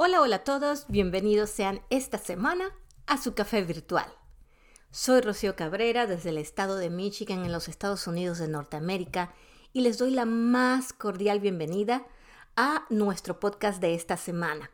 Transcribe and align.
Hola, 0.00 0.20
hola 0.20 0.36
a 0.36 0.44
todos, 0.44 0.84
bienvenidos 0.86 1.50
sean 1.50 1.82
esta 1.90 2.18
semana 2.18 2.70
a 3.08 3.20
su 3.20 3.34
café 3.34 3.62
virtual. 3.62 4.06
Soy 4.92 5.20
Rocío 5.22 5.56
Cabrera 5.56 6.06
desde 6.06 6.28
el 6.28 6.38
estado 6.38 6.76
de 6.76 6.88
Michigan 6.88 7.44
en 7.44 7.50
los 7.50 7.66
Estados 7.66 8.06
Unidos 8.06 8.38
de 8.38 8.46
Norteamérica 8.46 9.34
y 9.72 9.80
les 9.80 9.98
doy 9.98 10.12
la 10.12 10.24
más 10.24 10.92
cordial 10.92 11.40
bienvenida 11.40 12.06
a 12.54 12.84
nuestro 12.90 13.40
podcast 13.40 13.80
de 13.80 13.96
esta 13.96 14.16
semana. 14.16 14.70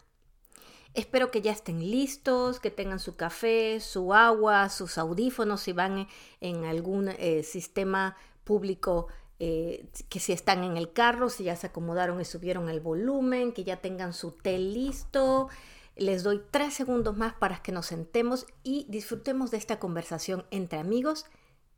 Espero 0.92 1.30
que 1.30 1.40
ya 1.40 1.52
estén 1.52 1.80
listos, 1.90 2.60
que 2.60 2.70
tengan 2.70 3.00
su 3.00 3.16
café, 3.16 3.80
su 3.80 4.12
agua, 4.12 4.68
sus 4.68 4.98
audífonos 4.98 5.62
si 5.62 5.72
van 5.72 6.06
en 6.42 6.66
algún 6.66 7.08
eh, 7.08 7.44
sistema 7.44 8.18
público 8.44 9.08
eh, 9.40 9.88
que 10.08 10.20
si 10.20 10.32
están 10.32 10.62
en 10.62 10.76
el 10.76 10.92
carro, 10.92 11.28
si 11.28 11.44
ya 11.44 11.56
se 11.56 11.66
acomodaron 11.66 12.20
y 12.20 12.24
subieron 12.24 12.68
el 12.68 12.80
volumen, 12.80 13.52
que 13.52 13.64
ya 13.64 13.80
tengan 13.80 14.12
su 14.12 14.30
té 14.30 14.58
listo. 14.58 15.48
Les 15.96 16.22
doy 16.22 16.42
tres 16.50 16.74
segundos 16.74 17.16
más 17.16 17.34
para 17.34 17.62
que 17.62 17.72
nos 17.72 17.86
sentemos 17.86 18.46
y 18.62 18.86
disfrutemos 18.88 19.50
de 19.50 19.58
esta 19.58 19.78
conversación 19.78 20.44
entre 20.50 20.78
amigos 20.78 21.26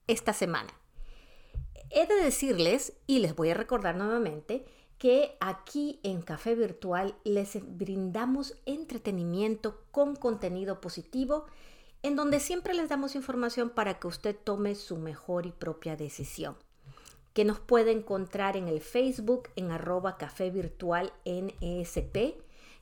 esta 0.07 0.33
semana. 0.33 0.73
He 1.91 2.07
de 2.07 2.17
decirles, 2.17 2.95
y 3.07 3.21
les 3.21 3.35
voy 3.35 3.51
a 3.51 3.55
recordar 3.55 3.97
nuevamente, 3.97 4.65
que 4.99 5.37
aquí 5.41 6.01
en 6.03 6.23
Café 6.23 6.55
Virtual 6.55 7.15
les 7.25 7.59
brindamos 7.77 8.55
entretenimiento 8.65 9.83
con 9.93 10.17
contenido 10.17 10.81
positivo, 10.81 11.47
en 12.03 12.17
donde 12.17 12.41
siempre 12.41 12.75
les 12.75 12.89
damos 12.89 13.15
información 13.15 13.71
para 13.71 13.99
que 13.99 14.07
usted 14.07 14.37
tome 14.37 14.75
su 14.75 14.97
mejor 14.97 15.47
y 15.47 15.53
propia 15.53 15.97
decisión 15.97 16.57
que 17.37 17.45
nos 17.45 17.61
puede 17.61 17.93
encontrar 17.93 18.57
en 18.57 18.67
el 18.67 18.81
Facebook 18.81 19.51
en 19.57 19.71
arroba 19.71 20.17
café 20.17 20.49
virtual 20.49 21.13
NESP, 21.27 22.35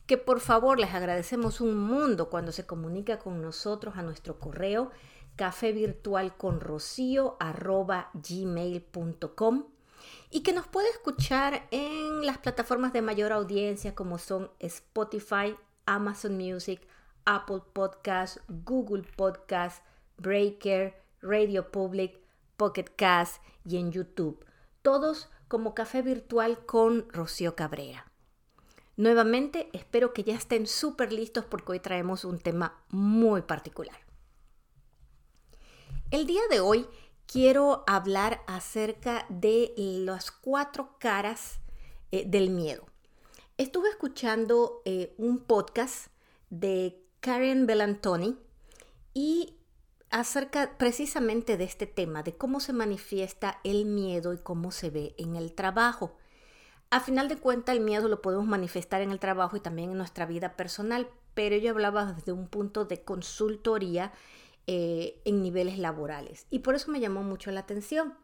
que 0.07 0.17
por 0.17 0.39
favor 0.39 0.79
les 0.79 0.95
agradecemos 0.95 1.61
un 1.61 1.77
mundo 1.77 2.31
cuando 2.31 2.53
se 2.53 2.65
comunica 2.65 3.19
con 3.19 3.43
nosotros 3.43 3.97
a 3.97 4.03
nuestro 4.03 4.39
correo 4.39 4.93
café 5.35 5.73
virtual 5.73 6.37
con 6.37 6.61
rocío 6.61 7.37
arroba 7.41 8.13
gmail.com 8.15 9.65
y 10.31 10.45
que 10.45 10.53
nos 10.53 10.69
puede 10.69 10.89
escuchar 10.91 11.67
en 11.73 12.25
las 12.25 12.39
plataformas 12.39 12.93
de 12.93 13.03
mayor 13.03 13.33
audiencia 13.33 13.97
como 13.97 14.19
son 14.19 14.53
Spotify, 14.61 15.57
Amazon 15.85 16.37
Music, 16.37 16.81
Apple 17.25 17.63
Podcast, 17.73 18.39
Google 18.47 19.03
Podcast, 19.17 19.85
Breaker, 20.17 20.95
Radio 21.23 21.73
Public, 21.73 22.24
Pocket 22.57 22.87
Cast 22.97 23.43
y 23.65 23.77
en 23.79 23.93
YouTube. 23.93 24.45
Todos 24.83 25.29
como 25.49 25.75
café 25.75 26.03
virtual 26.03 26.65
con 26.67 27.09
Rocío 27.11 27.55
Cabrera. 27.55 28.11
Nuevamente 28.97 29.69
espero 29.73 30.13
que 30.13 30.23
ya 30.23 30.35
estén 30.35 30.67
súper 30.67 31.13
listos 31.13 31.45
porque 31.45 31.73
hoy 31.73 31.81
traemos 31.81 32.25
un 32.25 32.39
tema 32.39 32.83
muy 32.91 33.43
particular. 33.43 33.97
El 36.11 36.27
día 36.27 36.43
de 36.49 36.61
hoy 36.61 36.87
quiero 37.27 37.83
hablar 37.87 38.43
acerca 38.47 39.27
de 39.29 39.73
las 39.77 40.31
cuatro 40.31 40.97
caras 40.99 41.61
eh, 42.13 42.25
del 42.27 42.51
miedo. 42.51 42.87
Estuve 43.57 43.89
escuchando 43.89 44.83
eh, 44.85 45.15
un 45.19 45.41
podcast 45.41 46.09
de 46.51 47.03
Karen 47.21 47.67
Bellantoni 47.67 48.37
y 49.13 49.57
acerca 50.15 50.79
precisamente 50.79 51.57
de 51.57 51.65
este 51.65 51.89
tema, 51.89 52.23
de 52.23 52.37
cómo 52.37 52.61
se 52.61 52.73
manifiesta 52.73 53.59
el 53.65 53.85
miedo 53.85 54.33
y 54.33 54.39
cómo 54.39 54.71
se 54.71 54.89
ve 54.89 55.13
en 55.19 55.35
el 55.35 55.53
trabajo. 55.53 56.17
A 56.91 57.01
final 57.01 57.29
de 57.29 57.37
cuentas, 57.37 57.75
el 57.75 57.83
miedo 57.83 58.07
lo 58.07 58.23
podemos 58.23 58.47
manifestar 58.47 59.03
en 59.03 59.11
el 59.11 59.19
trabajo 59.19 59.57
y 59.57 59.61
también 59.61 59.91
en 59.91 59.99
nuestra 59.99 60.25
vida 60.25 60.55
personal, 60.55 61.09
pero 61.35 61.57
yo 61.57 61.73
hablaba 61.73 62.13
desde 62.13 62.31
un 62.31 62.47
punto 62.47 62.85
de 62.85 63.03
consultoría 63.03 64.13
eh, 64.69 65.21
en 65.25 65.43
niveles 65.43 65.79
laborales 65.79 66.47
y 66.49 66.61
por 66.61 66.77
eso 66.77 66.93
me 66.93 67.01
llamó 67.01 67.25
mucho 67.25 67.51
la 67.51 67.61
atención. 67.61 68.15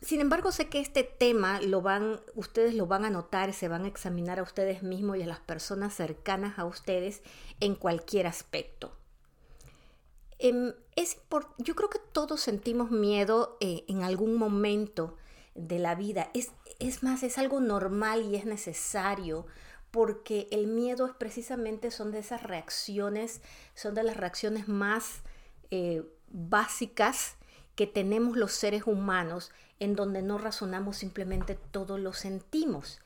Sin 0.00 0.22
embargo, 0.22 0.52
sé 0.52 0.70
que 0.70 0.80
este 0.80 1.04
tema 1.04 1.60
lo 1.60 1.82
van, 1.82 2.18
ustedes 2.34 2.74
lo 2.74 2.86
van 2.86 3.04
a 3.04 3.10
notar, 3.10 3.52
se 3.52 3.68
van 3.68 3.84
a 3.84 3.88
examinar 3.88 4.38
a 4.38 4.42
ustedes 4.42 4.82
mismos 4.82 5.18
y 5.18 5.22
a 5.22 5.26
las 5.26 5.40
personas 5.40 5.92
cercanas 5.92 6.58
a 6.58 6.64
ustedes 6.64 7.22
en 7.60 7.74
cualquier 7.74 8.26
aspecto. 8.26 8.99
Em, 10.42 10.72
es 10.96 11.18
yo 11.58 11.76
creo 11.76 11.90
que 11.90 11.98
todos 12.12 12.40
sentimos 12.40 12.90
miedo 12.90 13.58
eh, 13.60 13.84
en 13.88 14.02
algún 14.02 14.36
momento 14.36 15.18
de 15.54 15.78
la 15.78 15.94
vida. 15.94 16.30
Es, 16.32 16.52
es 16.78 17.02
más, 17.02 17.22
es 17.22 17.36
algo 17.36 17.60
normal 17.60 18.22
y 18.22 18.36
es 18.36 18.46
necesario 18.46 19.46
porque 19.90 20.48
el 20.50 20.66
miedo 20.66 21.04
es 21.04 21.12
precisamente 21.12 21.90
son 21.90 22.10
de 22.10 22.20
esas 22.20 22.42
reacciones, 22.42 23.42
son 23.74 23.94
de 23.94 24.02
las 24.02 24.16
reacciones 24.16 24.66
más 24.66 25.20
eh, 25.70 26.04
básicas 26.30 27.36
que 27.74 27.86
tenemos 27.86 28.38
los 28.38 28.52
seres 28.52 28.84
humanos 28.86 29.52
en 29.78 29.94
donde 29.94 30.22
no 30.22 30.38
razonamos, 30.38 30.96
simplemente 30.96 31.58
todo 31.70 31.98
lo 31.98 32.14
sentimos 32.14 33.00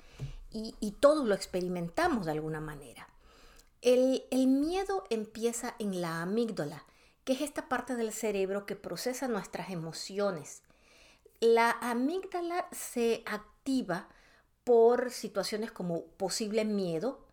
y, 0.52 0.76
y 0.78 0.92
todo 0.92 1.24
lo 1.24 1.34
experimentamos 1.34 2.26
de 2.26 2.32
alguna 2.32 2.60
manera. 2.60 3.08
El, 3.82 4.24
el 4.30 4.46
miedo 4.46 5.02
empieza 5.10 5.74
en 5.80 6.00
la 6.00 6.22
amígdala 6.22 6.84
que 7.24 7.32
es 7.32 7.40
esta 7.40 7.68
parte 7.68 7.96
del 7.96 8.12
cerebro 8.12 8.66
que 8.66 8.76
procesa 8.76 9.28
nuestras 9.28 9.70
emociones. 9.70 10.62
La 11.40 11.70
amígdala 11.80 12.68
se 12.72 13.22
activa 13.26 14.08
por 14.64 15.10
situaciones 15.10 15.72
como 15.72 16.04
posible 16.04 16.64
miedo, 16.64 17.24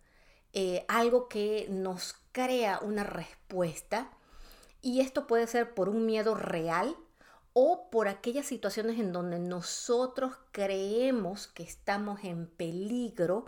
eh, 0.53 0.85
algo 0.87 1.29
que 1.29 1.67
nos 1.69 2.15
crea 2.31 2.79
una 2.81 3.03
respuesta, 3.03 4.11
y 4.81 5.01
esto 5.01 5.27
puede 5.27 5.47
ser 5.47 5.73
por 5.73 5.89
un 5.89 6.05
miedo 6.05 6.35
real 6.35 6.95
o 7.53 7.89
por 7.89 8.07
aquellas 8.07 8.45
situaciones 8.45 8.99
en 8.99 9.11
donde 9.11 9.39
nosotros 9.39 10.33
creemos 10.51 11.47
que 11.47 11.63
estamos 11.63 12.23
en 12.23 12.47
peligro 12.47 13.45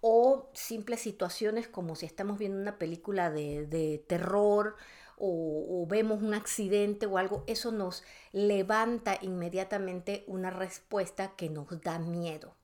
o 0.00 0.50
simples 0.52 1.00
situaciones 1.00 1.68
como 1.68 1.94
si 1.94 2.06
estamos 2.06 2.38
viendo 2.38 2.60
una 2.60 2.78
película 2.78 3.30
de, 3.30 3.66
de 3.66 4.04
terror, 4.08 4.76
o, 5.24 5.86
vemos 5.88 6.20
un 6.20 6.34
accidente 6.34 7.06
o 7.06 7.16
algo, 7.16 7.44
eso 7.46 7.70
nos 7.70 8.02
levanta 8.32 9.16
inmediatamente 9.22 10.24
una 10.26 10.50
respuesta 10.50 11.36
que 11.36 11.48
nos 11.48 11.80
da 11.80 12.00
miedo. 12.00 12.56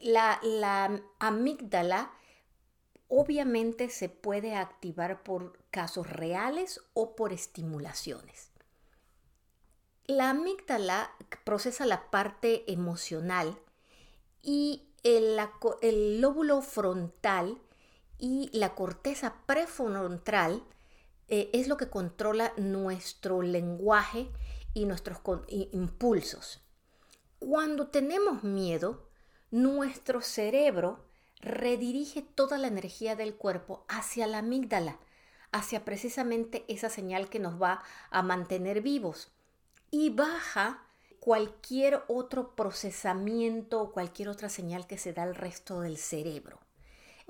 La, 0.00 0.40
la 0.42 1.00
amígdala 1.20 2.10
obviamente 3.06 3.90
se 3.90 4.08
puede 4.08 4.56
activar 4.56 5.22
por 5.22 5.56
casos 5.70 6.10
reales 6.10 6.80
o 6.94 7.14
por 7.14 7.32
estimulaciones. 7.32 8.50
La 10.06 10.30
amígdala 10.30 11.12
procesa 11.44 11.86
la 11.86 12.10
parte 12.10 12.72
emocional 12.72 13.56
y 14.42 14.88
el, 15.04 15.38
el, 15.80 16.20
lóbulo 16.20 16.60
frontal 16.60 17.60
y 18.18 18.50
la 18.52 18.74
corteza 18.74 19.34
prefrontal 19.46 20.64
eh, 21.34 21.48
es 21.54 21.66
lo 21.66 21.78
que 21.78 21.88
controla 21.88 22.52
nuestro 22.58 23.40
lenguaje 23.40 24.30
y 24.74 24.84
nuestros 24.84 25.18
impulsos. 25.48 26.60
Cuando 27.38 27.86
tenemos 27.86 28.44
miedo, 28.44 29.08
nuestro 29.50 30.20
cerebro 30.20 31.06
redirige 31.40 32.20
toda 32.20 32.58
la 32.58 32.66
energía 32.66 33.16
del 33.16 33.34
cuerpo 33.34 33.86
hacia 33.88 34.26
la 34.26 34.40
amígdala, 34.40 34.98
hacia 35.52 35.86
precisamente 35.86 36.66
esa 36.68 36.90
señal 36.90 37.30
que 37.30 37.38
nos 37.38 37.60
va 37.60 37.82
a 38.10 38.22
mantener 38.22 38.82
vivos 38.82 39.32
y 39.90 40.10
baja 40.10 40.86
cualquier 41.18 42.02
otro 42.08 42.54
procesamiento 42.54 43.80
o 43.80 43.92
cualquier 43.92 44.28
otra 44.28 44.50
señal 44.50 44.86
que 44.86 44.98
se 44.98 45.14
da 45.14 45.22
al 45.22 45.34
resto 45.34 45.80
del 45.80 45.96
cerebro. 45.96 46.60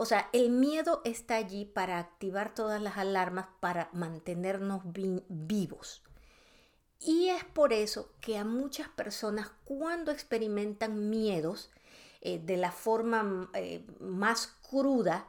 O 0.02 0.04
sea, 0.04 0.28
el 0.32 0.50
miedo 0.50 1.00
está 1.04 1.36
allí 1.36 1.64
para 1.64 2.00
activar 2.00 2.56
todas 2.56 2.82
las 2.82 2.98
alarmas 2.98 3.46
para 3.60 3.88
mantenernos 3.92 4.80
vivos. 5.28 6.02
Y 6.98 7.28
es 7.28 7.44
por 7.44 7.72
eso 7.72 8.10
que 8.20 8.36
a 8.36 8.44
muchas 8.44 8.88
personas 8.88 9.52
cuando 9.62 10.10
experimentan 10.10 11.08
miedos 11.08 11.70
eh, 12.20 12.40
de 12.44 12.56
la 12.56 12.72
forma 12.72 13.48
eh, 13.54 13.86
más 14.00 14.48
cruda, 14.68 15.28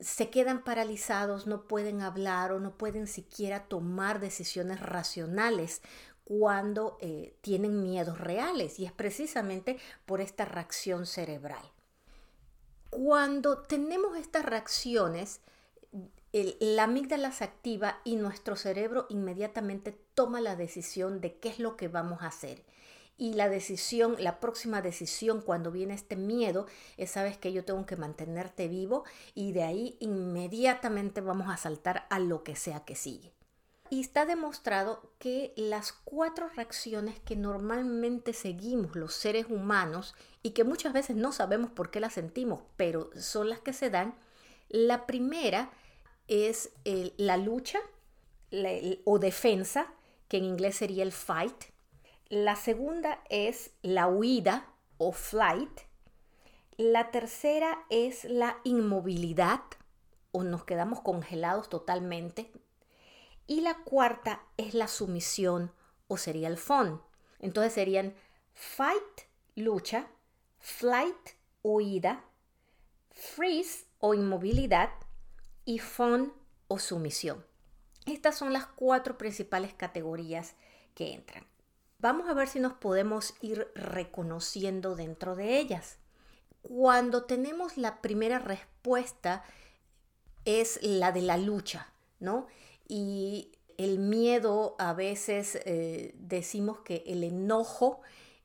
se 0.00 0.30
quedan 0.30 0.64
paralizados, 0.64 1.46
no 1.46 1.68
pueden 1.68 2.00
hablar 2.00 2.52
o 2.52 2.60
no 2.60 2.78
pueden 2.78 3.08
siquiera 3.08 3.64
tomar 3.64 4.20
decisiones 4.20 4.80
racionales 4.80 5.82
cuando 6.24 6.96
eh, 7.02 7.36
tienen 7.42 7.82
miedos 7.82 8.18
reales. 8.18 8.80
Y 8.80 8.86
es 8.86 8.92
precisamente 8.92 9.78
por 10.06 10.22
esta 10.22 10.46
reacción 10.46 11.04
cerebral. 11.04 11.73
Cuando 12.96 13.58
tenemos 13.58 14.16
estas 14.16 14.44
reacciones, 14.44 15.40
la 16.32 16.84
amígdala 16.84 17.32
se 17.32 17.42
activa 17.42 18.00
y 18.04 18.14
nuestro 18.14 18.54
cerebro 18.54 19.06
inmediatamente 19.08 19.98
toma 20.14 20.40
la 20.40 20.54
decisión 20.54 21.20
de 21.20 21.36
qué 21.38 21.48
es 21.48 21.58
lo 21.58 21.76
que 21.76 21.88
vamos 21.88 22.22
a 22.22 22.28
hacer. 22.28 22.64
y 23.16 23.34
la 23.34 23.48
decisión, 23.48 24.16
la 24.18 24.40
próxima 24.40 24.82
decisión 24.82 25.40
cuando 25.40 25.70
viene 25.70 25.94
este 25.94 26.16
miedo 26.16 26.66
es, 26.96 27.10
sabes 27.12 27.36
que 27.38 27.52
yo 27.52 27.64
tengo 27.64 27.86
que 27.86 27.96
mantenerte 27.96 28.68
vivo 28.68 29.04
y 29.34 29.52
de 29.52 29.62
ahí 29.62 29.96
inmediatamente 30.00 31.20
vamos 31.20 31.48
a 31.48 31.56
saltar 31.56 32.06
a 32.10 32.18
lo 32.18 32.42
que 32.42 32.56
sea 32.56 32.84
que 32.84 32.96
sigue. 32.96 33.32
Y 33.90 34.00
está 34.00 34.26
demostrado 34.26 35.12
que 35.18 35.52
las 35.56 35.92
cuatro 35.92 36.48
reacciones 36.48 37.20
que 37.20 37.36
normalmente 37.36 38.32
seguimos 38.32 38.96
los 38.96 39.14
seres 39.14 39.46
humanos 39.48 40.14
y 40.42 40.50
que 40.50 40.64
muchas 40.64 40.92
veces 40.92 41.16
no 41.16 41.32
sabemos 41.32 41.70
por 41.70 41.90
qué 41.90 42.00
las 42.00 42.14
sentimos, 42.14 42.60
pero 42.76 43.10
son 43.16 43.50
las 43.50 43.60
que 43.60 43.72
se 43.72 43.90
dan, 43.90 44.14
la 44.68 45.06
primera 45.06 45.70
es 46.26 46.72
la 47.16 47.36
lucha 47.36 47.78
o 49.04 49.18
defensa, 49.18 49.92
que 50.28 50.38
en 50.38 50.44
inglés 50.44 50.76
sería 50.76 51.02
el 51.02 51.12
fight. 51.12 51.64
La 52.28 52.56
segunda 52.56 53.22
es 53.28 53.72
la 53.82 54.08
huida 54.08 54.66
o 54.96 55.12
flight. 55.12 55.80
La 56.76 57.10
tercera 57.10 57.84
es 57.90 58.24
la 58.24 58.56
inmovilidad 58.64 59.60
o 60.32 60.42
nos 60.42 60.64
quedamos 60.64 61.00
congelados 61.00 61.68
totalmente. 61.68 62.50
Y 63.46 63.60
la 63.60 63.74
cuarta 63.78 64.42
es 64.56 64.74
la 64.74 64.88
sumisión 64.88 65.72
o 66.08 66.16
sería 66.16 66.48
el 66.48 66.56
fun. 66.56 67.02
Entonces 67.40 67.72
serían 67.72 68.14
fight, 68.52 69.22
lucha, 69.54 70.08
flight, 70.58 71.30
huida, 71.62 72.24
freeze 73.10 73.86
o 73.98 74.14
inmovilidad 74.14 74.90
y 75.64 75.78
fun 75.78 76.32
o 76.68 76.78
sumisión. 76.78 77.44
Estas 78.06 78.36
son 78.36 78.52
las 78.52 78.66
cuatro 78.66 79.16
principales 79.16 79.72
categorías 79.74 80.54
que 80.94 81.12
entran. 81.12 81.46
Vamos 81.98 82.28
a 82.28 82.34
ver 82.34 82.48
si 82.48 82.60
nos 82.60 82.74
podemos 82.74 83.34
ir 83.40 83.70
reconociendo 83.74 84.94
dentro 84.94 85.36
de 85.36 85.58
ellas. 85.58 85.98
Cuando 86.60 87.24
tenemos 87.24 87.78
la 87.78 88.02
primera 88.02 88.38
respuesta 88.38 89.42
es 90.44 90.78
la 90.82 91.12
de 91.12 91.22
la 91.22 91.38
lucha, 91.38 91.92
¿no? 92.20 92.46
Y 92.86 93.52
el 93.76 93.98
miedo 93.98 94.76
a 94.78 94.92
veces 94.92 95.58
eh, 95.64 96.14
decimos 96.18 96.80
que 96.80 97.02
el 97.06 97.24
enojo 97.24 98.00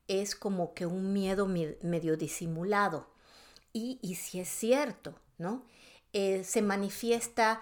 es 0.08 0.36
como 0.36 0.74
que 0.74 0.86
un 0.86 1.14
miedo 1.14 1.46
medio 1.46 2.18
disimulado. 2.18 3.08
Y, 3.74 4.00
y 4.02 4.16
si 4.16 4.40
es 4.40 4.50
cierto, 4.50 5.16
¿no? 5.38 5.66
Eh, 6.14 6.44
se 6.44 6.64
manifiesta, 6.64 7.60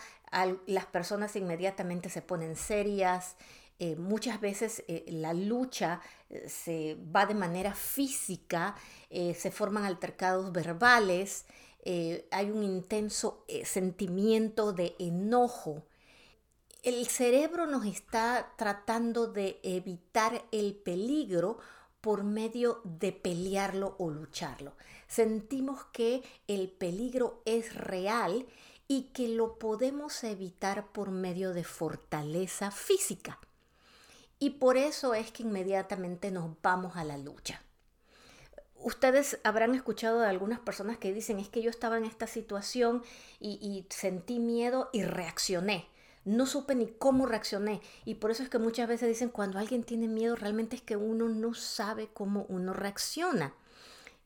las 0.66 0.86
personas 0.86 1.36
inmediatamente 1.36 2.10
se 2.10 2.22
ponen 2.22 2.56
serias, 2.56 3.36
eh, 3.80 3.98
muchas 3.98 4.40
veces 4.40 4.84
la 5.08 5.34
lucha 5.34 6.00
se 6.48 6.98
va 7.14 7.26
de 7.26 7.36
manera 7.36 7.74
física, 7.74 8.76
se 9.10 9.52
forman 9.52 9.84
altercados 9.84 10.54
verbales, 10.54 11.46
hay 12.32 12.50
un 12.50 12.64
intenso 12.64 13.46
sentimiento 13.66 14.72
de 14.72 14.96
enojo. 14.98 15.84
El 16.84 17.08
cerebro 17.08 17.68
nos 17.68 17.86
está 17.86 18.54
tratando 18.58 19.28
de 19.28 19.60
evitar 19.64 20.46
el 20.52 20.76
peligro 20.76 21.58
por 22.02 22.24
medio 22.24 22.82
de 22.84 23.12
pelearlo 23.12 23.96
o 23.98 24.10
lucharlo 24.10 24.74
sentimos 25.08 25.86
que 25.86 26.24
el 26.48 26.70
peligro 26.70 27.42
es 27.46 27.74
real 27.74 28.46
y 28.88 29.04
que 29.14 29.30
lo 29.30 29.58
podemos 29.58 30.24
evitar 30.24 30.88
por 30.88 31.12
medio 31.12 31.54
de 31.54 31.64
fortaleza 31.64 32.72
física. 32.72 33.40
Y 34.40 34.52
por 34.52 34.78
eso 34.78 35.14
es 35.14 35.32
que 35.32 35.44
inmediatamente 35.44 36.32
nos 36.32 36.52
vamos 36.62 36.96
a 36.96 37.04
la 37.04 37.18
lucha. 37.18 37.62
Ustedes 38.76 39.40
habrán 39.44 39.74
escuchado 39.74 40.20
de 40.20 40.28
algunas 40.28 40.60
personas 40.60 40.98
que 40.98 41.12
dicen 41.12 41.40
es 41.40 41.50
que 41.50 41.64
yo 41.64 41.72
estaba 41.72 41.98
en 41.98 42.06
esta 42.06 42.28
situación 42.28 43.04
y, 43.40 43.86
sentí 43.90 44.40
miedo 44.40 44.90
y 44.94 45.04
reaccioné. 45.04 45.88
No 46.28 46.46
supe 46.46 46.76
ni 46.76 46.88
cómo 46.88 47.26
reaccioné. 47.26 47.82
Y 48.04 48.16
por 48.16 48.32
eso 48.32 48.44
es 48.44 48.50
que 48.50 48.60
muchas 48.60 48.90
veces 48.90 49.08
dicen 49.08 49.30
cuando 49.30 49.60
alguien 49.60 49.84
tiene 49.84 50.10
miedo 50.10 50.36
realmente 50.36 50.76
es 50.76 50.82
que 50.82 50.98
uno 50.98 51.30
no 51.30 51.54
sabe 51.54 52.10
cómo 52.14 52.46
uno 52.50 52.74
reacciona. 52.74 53.54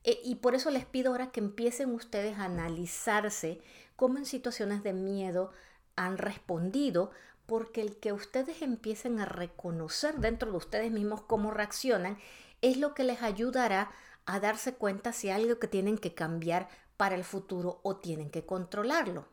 Eh, 0.03 0.19
y 0.23 0.35
por 0.35 0.55
eso 0.55 0.71
les 0.71 0.85
pido 0.85 1.11
ahora 1.11 1.31
que 1.31 1.41
empiecen 1.41 1.91
ustedes 1.91 2.39
a 2.39 2.45
analizarse 2.45 3.61
cómo 3.95 4.17
en 4.17 4.25
situaciones 4.25 4.81
de 4.81 4.93
miedo 4.93 5.51
han 5.95 6.17
respondido, 6.17 7.11
porque 7.45 7.81
el 7.81 7.97
que 7.97 8.13
ustedes 8.13 8.63
empiecen 8.63 9.19
a 9.19 9.25
reconocer 9.25 10.15
dentro 10.15 10.49
de 10.49 10.57
ustedes 10.57 10.91
mismos 10.91 11.21
cómo 11.21 11.51
reaccionan 11.51 12.17
es 12.61 12.77
lo 12.77 12.95
que 12.95 13.03
les 13.03 13.21
ayudará 13.21 13.91
a 14.25 14.39
darse 14.39 14.73
cuenta 14.73 15.13
si 15.13 15.29
hay 15.29 15.43
algo 15.43 15.59
que 15.59 15.67
tienen 15.67 15.99
que 15.99 16.15
cambiar 16.15 16.67
para 16.97 17.13
el 17.13 17.23
futuro 17.23 17.79
o 17.83 17.97
tienen 17.97 18.31
que 18.31 18.43
controlarlo. 18.43 19.27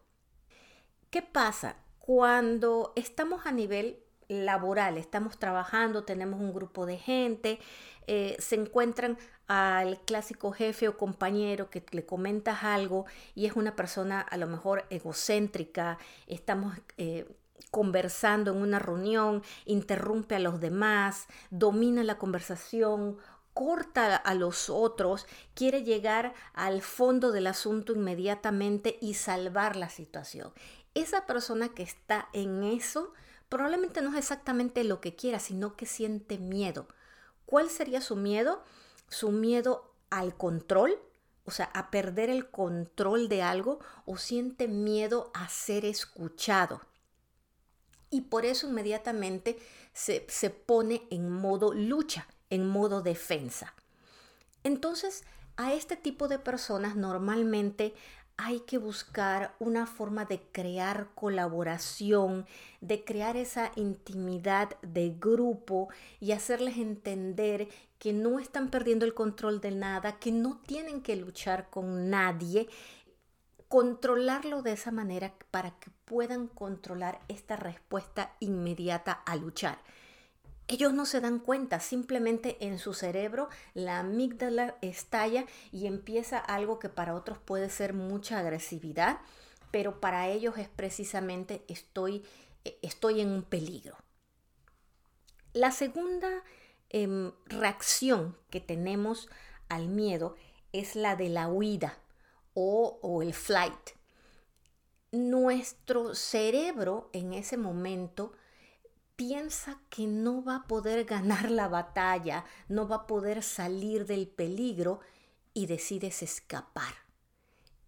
¿Qué 1.09 1.23
pasa? 1.23 1.77
Cuando 2.09 2.95
estamos 2.97 3.45
a 3.45 3.53
nivel 3.53 3.99
laboral, 4.29 4.97
estamos 4.97 5.39
trabajando, 5.39 6.05
tenemos 6.05 6.41
un 6.41 6.55
grupo 6.55 6.87
de 6.87 6.97
gente, 6.97 7.59
eh, 8.07 8.35
se 8.39 8.55
encuentran 8.55 9.19
al 9.47 10.01
clásico 10.01 10.51
jefe 10.53 10.89
o 10.89 10.97
compañero 10.97 11.69
que 11.69 11.85
le 11.91 12.07
comentas 12.07 12.65
algo 12.65 13.05
y 13.35 13.45
es 13.45 13.57
una 13.57 13.77
persona 13.77 14.23
a 14.23 14.39
lo 14.39 14.47
mejor 14.47 14.87
egocéntrica, 14.89 15.99
estamos 16.27 16.79
eh, 16.97 17.27
conversando 17.71 18.53
en 18.53 18.63
una 18.63 18.79
reunión, 18.79 19.43
interrumpe 19.67 20.37
a 20.37 20.39
los 20.39 20.63
demás, 20.63 21.27
domina 21.51 22.05
la 22.05 22.17
conversación, 22.17 23.19
corta 23.53 24.17
a 24.17 24.35
los 24.35 24.71
otros, 24.71 25.27
quiere 25.53 25.83
llegar 25.83 26.33
al 26.55 26.81
fondo 26.81 27.33
del 27.33 27.49
asunto 27.49 27.93
inmediatamente 27.93 28.97
y 29.03 29.13
salvar 29.13 29.77
la 29.77 29.91
situación. 29.91 30.55
Esa 30.99 31.27
persona 31.27 31.69
que 31.69 31.85
está 31.85 32.29
en 32.33 32.65
eso 32.65 33.13
probablemente 33.49 34.03
no 34.03 34.11
es 34.11 34.17
exactamente 34.17 34.83
lo 34.83 35.01
que 35.01 35.15
quiera, 35.15 35.39
sino 35.39 35.77
que 35.77 35.87
siente 35.87 36.39
miedo. 36.39 36.89
¿Cuál 37.47 37.71
sería 37.71 38.01
su 38.01 38.17
miedo? 38.17 38.65
Su 39.09 39.31
miedo 39.31 39.95
al 40.11 40.37
control, 40.37 40.99
o 41.45 41.53
sea, 41.53 41.67
a 41.67 41.93
perder 41.93 42.31
el 42.31 42.51
control 42.51 43.29
de 43.29 43.43
algo, 43.43 43.79
o 44.07 44.17
siente 44.17 44.67
miedo 44.67 45.31
a 45.35 45.49
ser 45.49 45.85
escuchado. 45.85 46.81
Y 48.11 48.23
por 48.23 48.45
eso 48.45 48.67
inmediatamente 48.69 49.57
se, 49.93 50.27
se 50.29 50.51
pone 50.51 51.07
en 51.11 51.31
modo 51.31 51.73
lucha, 51.75 52.27
en 52.51 52.67
modo 52.67 53.03
defensa. 53.03 53.73
Entonces, 54.65 55.23
a 55.57 55.73
este 55.75 55.97
tipo 55.97 56.27
de 56.27 56.41
personas 56.41 56.97
normalmente 56.97 57.95
hay 58.41 58.61
que 58.61 58.79
buscar 58.79 59.57
una 59.59 59.85
forma 59.85 60.25
de 60.25 60.41
crear 60.53 61.09
colaboración, 61.17 62.47
de 62.81 63.05
crear 63.05 63.37
esa 63.37 63.73
intimidad 63.75 64.79
de 64.81 65.11
grupo 65.19 65.89
y 66.21 66.31
hacerles 66.31 66.79
entender 66.79 67.69
que 67.99 68.13
no 68.13 68.39
están 68.39 68.71
perdiendo 68.71 69.05
el 69.05 69.13
control 69.13 69.61
de 69.61 69.73
nada, 69.73 70.21
que 70.21 70.31
no 70.31 70.61
tienen 70.65 71.03
que 71.03 71.17
luchar 71.17 71.69
con 71.69 72.11
nadie, 72.11 72.69
controlarlo 73.67 74.63
de 74.63 74.73
esa 74.73 74.93
manera 74.93 75.35
para 75.51 75.73
que 75.73 75.91
puedan 76.05 76.47
controlar 76.47 77.21
esta 77.27 77.57
respuesta 77.57 78.37
inmediata 78.39 79.13
a 79.13 79.35
luchar. 79.35 79.79
Ellos 80.71 80.93
no 80.93 81.07
se 81.07 81.23
dan 81.23 81.39
cuenta, 81.39 81.81
simplemente 81.81 82.59
en 82.61 82.79
su 82.79 82.93
cerebro 82.93 83.49
la 83.73 84.01
amígdala 84.01 84.77
estalla 84.83 85.47
y 85.73 85.87
empieza 85.87 86.39
algo 86.39 86.79
que 86.79 86.91
para 86.91 87.15
otros 87.15 87.39
puede 87.39 87.71
ser 87.71 87.95
mucha 87.95 88.39
agresividad, 88.39 89.19
pero 89.71 89.99
para 89.99 90.29
ellos 90.29 90.59
es 90.59 90.69
precisamente 90.69 91.65
estoy, 91.69 92.23
eh, 92.67 92.79
estoy 92.83 93.23
en 93.23 93.31
un 93.31 93.45
peligro. 93.45 93.97
La 95.55 95.71
segunda 95.71 96.45
em, 96.91 97.33
reacción 97.47 98.37
que 98.51 98.61
tenemos 98.61 99.31
al 99.71 99.89
miedo 99.89 100.37
es 100.75 100.97
la 100.97 101.17
de 101.17 101.31
la 101.31 101.49
huida 101.49 101.99
o, 102.53 102.99
o 103.01 103.23
el 103.23 103.33
flight. 103.33 103.97
Nuestro 105.13 106.15
cerebro 106.15 107.09
en 107.15 107.33
ese 107.33 107.57
momento 107.57 108.35
piensa 109.19 109.81
que 109.91 110.07
no 110.07 110.45
va 110.45 110.55
a 110.55 110.67
poder 110.69 111.05
ganar 111.05 111.51
la 111.51 111.67
batalla, 111.67 112.45
no 112.69 112.87
va 112.87 112.97
a 112.97 113.07
poder 113.09 113.43
salir 113.43 114.07
del 114.07 114.29
peligro 114.29 115.01
y 115.55 115.67
decides 115.67 116.23
escapar. 116.23 116.95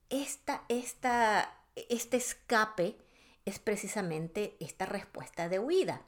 Esta, 0.08 0.64
esta, 0.68 1.56
este 1.88 2.16
escape 2.16 2.98
es 3.44 3.60
precisamente 3.60 4.56
esta 4.58 4.86
respuesta 4.86 5.48
de 5.48 5.60
huida. 5.60 6.02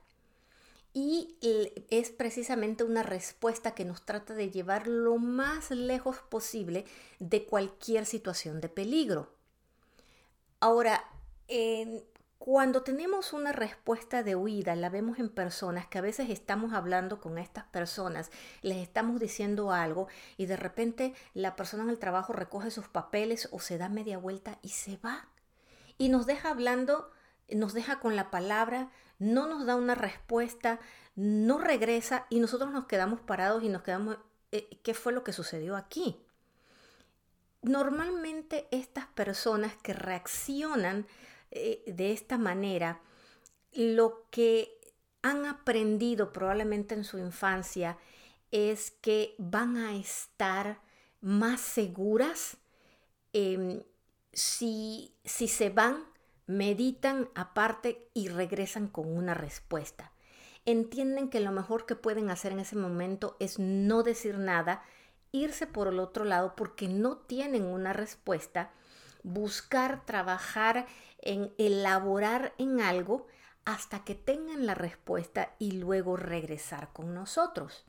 Y 0.92 1.36
es 1.88 2.10
precisamente 2.10 2.82
una 2.82 3.04
respuesta 3.04 3.76
que 3.76 3.84
nos 3.84 4.04
trata 4.04 4.34
de 4.34 4.50
llevar 4.50 4.88
lo 4.88 5.18
más 5.18 5.70
lejos 5.70 6.16
posible 6.18 6.84
de 7.20 7.46
cualquier 7.46 8.06
situación 8.06 8.60
de 8.60 8.68
peligro. 8.68 9.32
Ahora, 10.58 11.04
Cuando 12.44 12.82
tenemos 12.82 13.32
una 13.32 13.52
respuesta 13.52 14.24
de 14.24 14.34
huida, 14.34 14.74
la 14.74 14.88
vemos 14.88 15.20
en 15.20 15.28
personas 15.28 15.86
que 15.86 15.98
a 15.98 16.00
veces 16.00 16.28
estamos 16.28 16.72
hablando 16.72 17.20
con 17.20 17.38
estas 17.38 17.62
personas, 17.66 18.32
les 18.62 18.78
estamos 18.78 19.20
diciendo 19.20 19.70
algo 19.70 20.08
y 20.36 20.46
de 20.46 20.56
repente 20.56 21.14
la 21.34 21.54
persona 21.54 21.84
en 21.84 21.90
el 21.90 22.00
trabajo 22.00 22.32
recoge 22.32 22.72
sus 22.72 22.88
papeles 22.88 23.48
o 23.52 23.60
se 23.60 23.78
da 23.78 23.88
media 23.88 24.18
vuelta 24.18 24.58
y 24.60 24.70
se 24.70 24.96
va. 24.96 25.28
Y 25.98 26.08
nos 26.08 26.26
deja 26.26 26.50
hablando, 26.50 27.12
nos 27.48 27.74
deja 27.74 28.00
con 28.00 28.16
la 28.16 28.32
palabra, 28.32 28.90
no 29.20 29.46
nos 29.46 29.64
da 29.64 29.76
una 29.76 29.94
respuesta, 29.94 30.80
no 31.14 31.58
regresa 31.58 32.26
y 32.28 32.40
nosotros 32.40 32.72
nos 32.72 32.86
quedamos 32.86 33.20
parados 33.20 33.62
y 33.62 33.68
nos 33.68 33.82
quedamos, 33.82 34.18
eh, 34.50 34.80
¿qué 34.82 34.94
fue 34.94 35.12
lo 35.12 35.22
que 35.22 35.32
sucedió 35.32 35.76
aquí? 35.76 36.20
Normalmente 37.62 38.66
estas 38.72 39.06
personas 39.06 39.76
que 39.76 39.92
reaccionan 39.92 41.06
eh, 41.52 41.82
de 41.86 42.12
esta 42.12 42.38
manera, 42.38 43.00
lo 43.72 44.26
que 44.30 44.78
han 45.22 45.46
aprendido 45.46 46.32
probablemente 46.32 46.94
en 46.94 47.04
su 47.04 47.18
infancia 47.18 47.98
es 48.50 48.90
que 48.90 49.34
van 49.38 49.76
a 49.76 49.94
estar 49.96 50.80
más 51.20 51.60
seguras 51.60 52.56
em, 53.32 53.82
si, 54.32 55.14
si 55.24 55.46
se 55.46 55.70
van, 55.70 56.04
meditan 56.46 57.28
aparte 57.34 58.08
y 58.14 58.28
regresan 58.28 58.88
con 58.88 59.14
una 59.14 59.34
respuesta. 59.34 60.12
Entienden 60.64 61.28
que 61.28 61.40
lo 61.40 61.52
mejor 61.52 61.86
que 61.86 61.96
pueden 61.96 62.30
hacer 62.30 62.52
en 62.52 62.60
ese 62.60 62.76
momento 62.76 63.36
es 63.40 63.58
no 63.58 64.02
decir 64.02 64.38
nada, 64.38 64.82
irse 65.32 65.66
por 65.66 65.88
el 65.88 65.98
otro 65.98 66.24
lado 66.24 66.54
porque 66.56 66.88
no 66.88 67.18
tienen 67.18 67.64
una 67.64 67.92
respuesta, 67.92 68.72
buscar 69.22 70.04
trabajar 70.04 70.86
en 71.18 71.52
elaborar 71.58 72.54
en 72.58 72.80
algo 72.80 73.26
hasta 73.64 74.04
que 74.04 74.14
tengan 74.14 74.66
la 74.66 74.74
respuesta 74.74 75.54
y 75.58 75.72
luego 75.72 76.16
regresar 76.16 76.92
con 76.92 77.14
nosotros. 77.14 77.84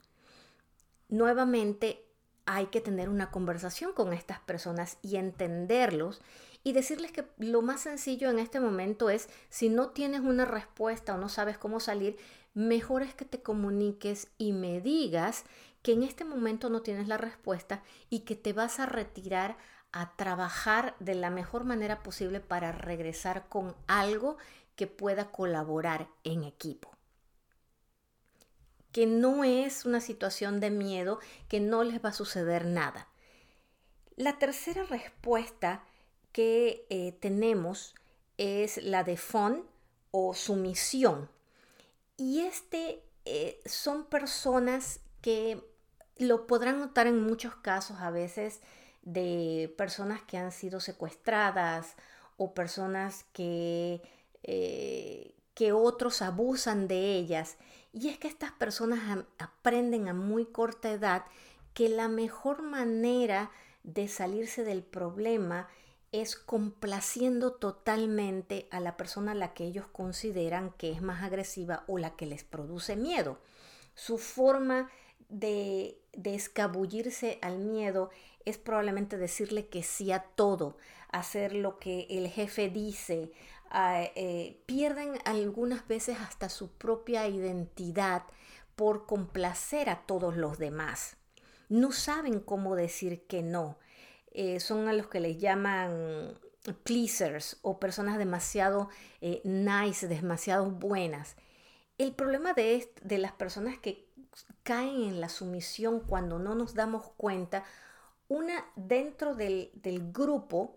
Nuevamente 1.08 2.04
hay 2.46 2.66
que 2.66 2.80
tener 2.80 3.08
una 3.08 3.30
conversación 3.30 3.92
con 3.92 4.12
estas 4.12 4.40
personas 4.40 4.98
y 5.02 5.16
entenderlos 5.16 6.20
y 6.62 6.72
decirles 6.72 7.12
que 7.12 7.26
lo 7.38 7.62
más 7.62 7.82
sencillo 7.82 8.30
en 8.30 8.38
este 8.38 8.60
momento 8.60 9.10
es, 9.10 9.28
si 9.50 9.68
no 9.68 9.90
tienes 9.90 10.20
una 10.20 10.44
respuesta 10.44 11.14
o 11.14 11.18
no 11.18 11.28
sabes 11.28 11.58
cómo 11.58 11.80
salir, 11.80 12.16
mejor 12.54 13.02
es 13.02 13.14
que 13.14 13.24
te 13.24 13.42
comuniques 13.42 14.28
y 14.38 14.52
me 14.52 14.80
digas 14.80 15.44
que 15.82 15.92
en 15.92 16.02
este 16.02 16.24
momento 16.24 16.70
no 16.70 16.80
tienes 16.80 17.08
la 17.08 17.18
respuesta 17.18 17.82
y 18.08 18.20
que 18.20 18.36
te 18.36 18.52
vas 18.52 18.80
a 18.80 18.86
retirar 18.86 19.58
a 19.96 20.16
trabajar 20.16 20.96
de 20.98 21.14
la 21.14 21.30
mejor 21.30 21.62
manera 21.62 22.02
posible 22.02 22.40
para 22.40 22.72
regresar 22.72 23.48
con 23.48 23.76
algo 23.86 24.38
que 24.74 24.88
pueda 24.88 25.30
colaborar 25.30 26.08
en 26.24 26.42
equipo. 26.42 26.90
Que 28.90 29.06
no 29.06 29.44
es 29.44 29.84
una 29.84 30.00
situación 30.00 30.58
de 30.58 30.70
miedo, 30.70 31.20
que 31.46 31.60
no 31.60 31.84
les 31.84 32.04
va 32.04 32.08
a 32.08 32.12
suceder 32.12 32.64
nada. 32.64 33.06
La 34.16 34.36
tercera 34.40 34.82
respuesta 34.82 35.84
que 36.32 36.86
eh, 36.90 37.12
tenemos 37.20 37.94
es 38.36 38.82
la 38.82 39.04
de 39.04 39.16
FON 39.16 39.64
o 40.10 40.34
sumisión. 40.34 41.30
Y 42.16 42.40
este 42.40 43.00
eh, 43.26 43.60
son 43.64 44.06
personas 44.06 44.98
que 45.20 45.64
lo 46.16 46.48
podrán 46.48 46.80
notar 46.80 47.06
en 47.06 47.22
muchos 47.22 47.54
casos 47.54 47.98
a 48.00 48.10
veces 48.10 48.60
de 49.04 49.72
personas 49.76 50.22
que 50.22 50.38
han 50.38 50.50
sido 50.50 50.80
secuestradas 50.80 51.94
o 52.36 52.54
personas 52.54 53.24
que, 53.32 54.02
eh, 54.42 55.34
que 55.54 55.72
otros 55.72 56.22
abusan 56.22 56.88
de 56.88 57.14
ellas. 57.14 57.56
Y 57.92 58.08
es 58.08 58.18
que 58.18 58.28
estas 58.28 58.52
personas 58.52 59.24
aprenden 59.38 60.08
a 60.08 60.14
muy 60.14 60.46
corta 60.46 60.90
edad 60.90 61.24
que 61.74 61.88
la 61.88 62.08
mejor 62.08 62.62
manera 62.62 63.50
de 63.82 64.08
salirse 64.08 64.64
del 64.64 64.82
problema 64.82 65.68
es 66.12 66.36
complaciendo 66.36 67.52
totalmente 67.52 68.68
a 68.70 68.80
la 68.80 68.96
persona 68.96 69.32
a 69.32 69.34
la 69.34 69.52
que 69.52 69.64
ellos 69.64 69.86
consideran 69.92 70.72
que 70.78 70.92
es 70.92 71.02
más 71.02 71.22
agresiva 71.22 71.84
o 71.88 71.98
la 71.98 72.16
que 72.16 72.26
les 72.26 72.44
produce 72.44 72.96
miedo. 72.96 73.38
Su 73.94 74.18
forma 74.18 74.90
de, 75.28 76.00
de 76.12 76.34
escabullirse 76.36 77.38
al 77.42 77.58
miedo 77.58 78.10
es 78.44 78.58
probablemente 78.58 79.16
decirle 79.16 79.68
que 79.68 79.82
sí 79.82 80.12
a 80.12 80.20
todo, 80.20 80.76
hacer 81.10 81.54
lo 81.54 81.78
que 81.78 82.06
el 82.10 82.28
jefe 82.28 82.68
dice. 82.68 83.32
Ah, 83.70 84.02
eh, 84.14 84.62
pierden 84.66 85.18
algunas 85.24 85.88
veces 85.88 86.18
hasta 86.20 86.48
su 86.48 86.70
propia 86.70 87.26
identidad 87.26 88.22
por 88.76 89.06
complacer 89.06 89.88
a 89.88 90.02
todos 90.06 90.36
los 90.36 90.58
demás. 90.58 91.16
No 91.68 91.92
saben 91.92 92.40
cómo 92.40 92.76
decir 92.76 93.26
que 93.26 93.42
no. 93.42 93.78
Eh, 94.32 94.60
son 94.60 94.88
a 94.88 94.92
los 94.92 95.06
que 95.08 95.20
les 95.20 95.38
llaman 95.38 96.38
pleasers 96.82 97.58
o 97.62 97.78
personas 97.78 98.18
demasiado 98.18 98.88
eh, 99.20 99.40
nice, 99.44 100.08
demasiado 100.08 100.70
buenas. 100.70 101.36
El 101.98 102.14
problema 102.14 102.52
de, 102.52 102.92
de 103.02 103.18
las 103.18 103.32
personas 103.32 103.78
que 103.78 104.08
caen 104.62 105.02
en 105.04 105.20
la 105.20 105.28
sumisión 105.28 106.00
cuando 106.00 106.38
no 106.38 106.54
nos 106.54 106.74
damos 106.74 107.06
cuenta 107.16 107.64
una 108.34 108.66
dentro 108.74 109.34
del, 109.34 109.70
grupo 110.12 110.76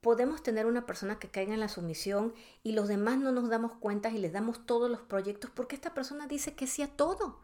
podemos 0.00 0.42
tener 0.42 0.66
una 0.66 0.86
persona 0.86 1.18
que 1.18 1.28
caiga 1.28 1.54
en 1.54 1.60
la 1.60 1.68
sumisión 1.68 2.34
y 2.62 2.72
los 2.72 2.88
demás 2.88 3.18
no 3.18 3.32
nos 3.32 3.48
damos 3.48 3.72
cuenta 3.72 4.10
y 4.10 4.18
les 4.18 4.32
damos 4.32 4.64
todos 4.64 4.90
los 4.90 5.00
proyectos 5.00 5.50
porque 5.50 5.74
esta 5.74 5.94
persona 5.94 6.26
dice 6.26 6.54
que 6.54 6.66
sí 6.66 6.82
a 6.82 6.88
todo 6.88 7.40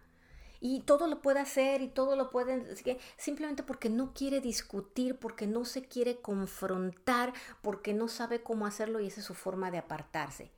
y 0.60 0.80
todo 0.80 1.06
lo 1.06 1.20
puede 1.20 1.40
hacer 1.40 1.82
y 1.82 1.88
todo 1.88 2.16
lo 2.16 2.30
puede 2.30 2.76
simplemente 3.16 3.62
porque 3.62 3.90
no 3.90 4.12
quiere 4.12 4.40
discutir, 4.40 5.18
porque 5.18 5.46
no 5.46 5.64
se 5.64 5.82
quiere 5.82 6.20
confrontar, 6.20 7.32
porque 7.62 7.94
no 7.94 8.08
sabe 8.08 8.42
cómo 8.42 8.66
hacerlo 8.66 9.00
y 9.00 9.06
esa 9.06 9.20
es 9.20 9.26
su 9.26 9.34
forma 9.34 9.70
de 9.70 9.78
apartarse. 9.78 10.50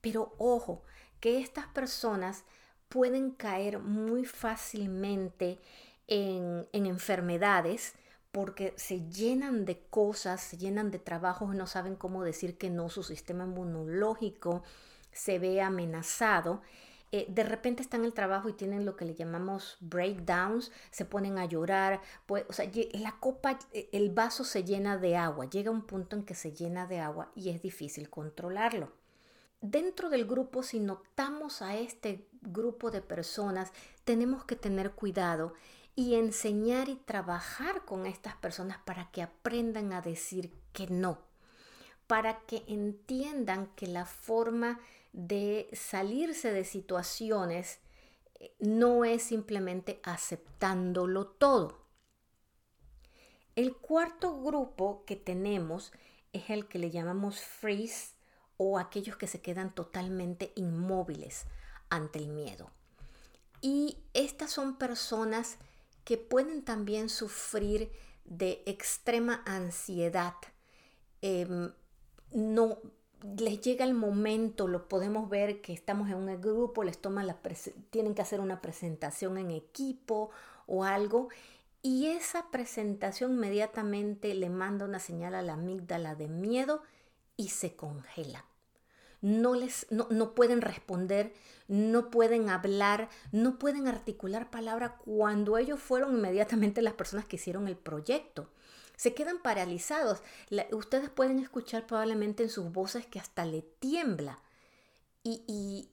Pero 0.00 0.34
ojo, 0.38 0.82
que 1.20 1.38
estas 1.38 1.66
personas 1.66 2.44
pueden 2.88 3.30
caer 3.30 3.78
muy 3.78 4.24
fácilmente 4.24 5.58
en, 6.06 6.68
enfermedades 6.72 7.94
porque 8.32 8.72
se 8.76 9.08
llenan 9.10 9.66
de 9.66 9.78
cosas, 9.78 10.40
se 10.40 10.56
llenan 10.56 10.90
de 10.90 10.98
trabajos 10.98 11.54
no 11.54 11.66
saben 11.66 11.96
cómo 11.96 12.24
decir 12.24 12.56
que 12.56 12.70
no, 12.70 12.88
su 12.88 13.02
sistema 13.02 13.44
inmunológico 13.44 14.62
se 15.12 15.38
ve 15.38 15.60
amenazado. 15.60 16.62
Eh, 17.14 17.26
de 17.28 17.44
repente 17.44 17.82
están 17.82 18.00
en 18.00 18.06
el 18.06 18.14
trabajo 18.14 18.48
y 18.48 18.54
tienen 18.54 18.86
lo 18.86 18.96
que 18.96 19.04
le 19.04 19.14
llamamos 19.14 19.76
breakdowns, 19.80 20.72
se 20.90 21.04
ponen 21.04 21.36
a 21.36 21.44
llorar, 21.44 22.00
pues, 22.24 22.46
o 22.48 22.54
sea, 22.54 22.70
la 22.92 23.12
copa, 23.20 23.58
e, 23.70 23.90
el 23.92 24.08
vaso 24.08 24.44
se 24.44 24.64
llena 24.64 24.96
de 24.96 25.16
agua, 25.16 25.50
llega 25.50 25.70
un 25.70 25.82
punto 25.82 26.16
en 26.16 26.24
que 26.24 26.34
se 26.34 26.52
llena 26.52 26.86
de 26.86 27.00
agua 27.00 27.30
y 27.34 27.50
es 27.50 27.60
difícil 27.60 28.08
controlarlo. 28.08 28.92
Dentro 29.60 30.08
del 30.08 30.24
grupo, 30.24 30.62
si 30.62 30.80
notamos 30.80 31.60
a 31.60 31.76
este 31.76 32.26
grupo 32.40 32.90
de 32.90 33.02
personas, 33.02 33.72
tenemos 34.04 34.44
que 34.44 34.56
tener 34.56 34.92
cuidado 34.92 35.52
y 35.94 36.14
enseñar 36.14 36.88
y 36.88 36.96
trabajar 36.96 37.84
con 37.84 38.06
estas 38.06 38.34
personas 38.36 38.78
para 38.84 39.10
que 39.10 39.22
aprendan 39.22 39.92
a 39.92 40.00
decir 40.00 40.52
que 40.72 40.86
no, 40.86 41.18
para 42.06 42.40
que 42.40 42.64
entiendan 42.66 43.66
que 43.74 43.86
la 43.86 44.06
forma 44.06 44.80
de 45.12 45.68
salirse 45.72 46.52
de 46.52 46.64
situaciones 46.64 47.78
eh, 48.40 48.54
no 48.58 49.04
es 49.04 49.22
simplemente 49.22 50.00
aceptándolo 50.02 51.26
todo. 51.26 51.82
El 53.54 53.76
cuarto 53.76 54.40
grupo 54.40 55.04
que 55.04 55.16
tenemos 55.16 55.92
es 56.32 56.48
el 56.48 56.66
que 56.68 56.78
le 56.78 56.90
llamamos 56.90 57.40
freeze 57.40 58.14
o 58.56 58.78
aquellos 58.78 59.16
que 59.16 59.26
se 59.26 59.42
quedan 59.42 59.74
totalmente 59.74 60.52
inmóviles 60.56 61.44
ante 61.90 62.18
el 62.18 62.28
miedo. 62.28 62.70
Y 63.60 63.98
estas 64.14 64.50
son 64.50 64.78
personas 64.78 65.58
que 66.04 66.16
pueden 66.16 66.62
también 66.64 67.08
sufrir 67.08 67.90
de 68.24 68.62
extrema 68.66 69.42
ansiedad. 69.46 70.34
Em, 71.20 71.72
no 72.32 72.78
les 73.36 73.60
llega 73.60 73.84
el 73.84 73.94
momento, 73.94 74.66
lo 74.66 74.88
podemos 74.88 75.28
ver 75.28 75.60
que 75.60 75.72
estamos 75.72 76.08
en 76.08 76.16
un 76.16 76.40
grupo, 76.40 76.82
les 76.82 76.98
toman 76.98 77.26
la 77.26 77.38
tienen 77.90 78.14
que 78.14 78.22
hacer 78.22 78.40
una 78.40 78.60
presentación 78.60 79.38
en 79.38 79.50
equipo 79.50 80.30
o 80.66 80.84
algo 80.84 81.28
y 81.82 82.08
esa 82.08 82.50
presentación 82.50 83.32
inmediatamente 83.34 84.34
le 84.34 84.50
manda 84.50 84.84
una 84.84 84.98
señal 84.98 85.34
a 85.34 85.42
la 85.42 85.54
amígdala 85.54 86.14
de 86.14 86.28
miedo 86.28 86.82
y 87.36 87.48
se 87.48 87.76
congela 87.76 88.44
no, 89.22 89.54
les, 89.54 89.86
no, 89.90 90.34
pueden 90.34 90.60
responder, 90.60 91.32
no 91.68 92.10
pueden 92.10 92.50
hablar, 92.50 93.08
no 93.30 93.58
pueden 93.58 93.86
articular 93.86 94.50
palabra 94.50 94.96
cuando 94.98 95.56
ellos 95.56 95.80
fueron 95.80 96.16
inmediatamente 96.16 96.82
las 96.82 96.94
personas 96.94 97.24
que 97.24 97.36
hicieron 97.36 97.68
el 97.68 97.76
proyecto. 97.76 98.50
se 98.96 99.14
quedan 99.14 99.40
paralizados. 99.40 100.22
ustedes 100.72 101.08
pueden 101.08 101.38
escuchar 101.38 101.86
probablemente 101.86 102.42
en 102.42 102.50
sus 102.50 102.70
voces 102.72 103.06
que 103.06 103.18
hasta 103.20 103.44
le 103.46 103.62
tiembla 103.62 104.38
y, 105.24 105.88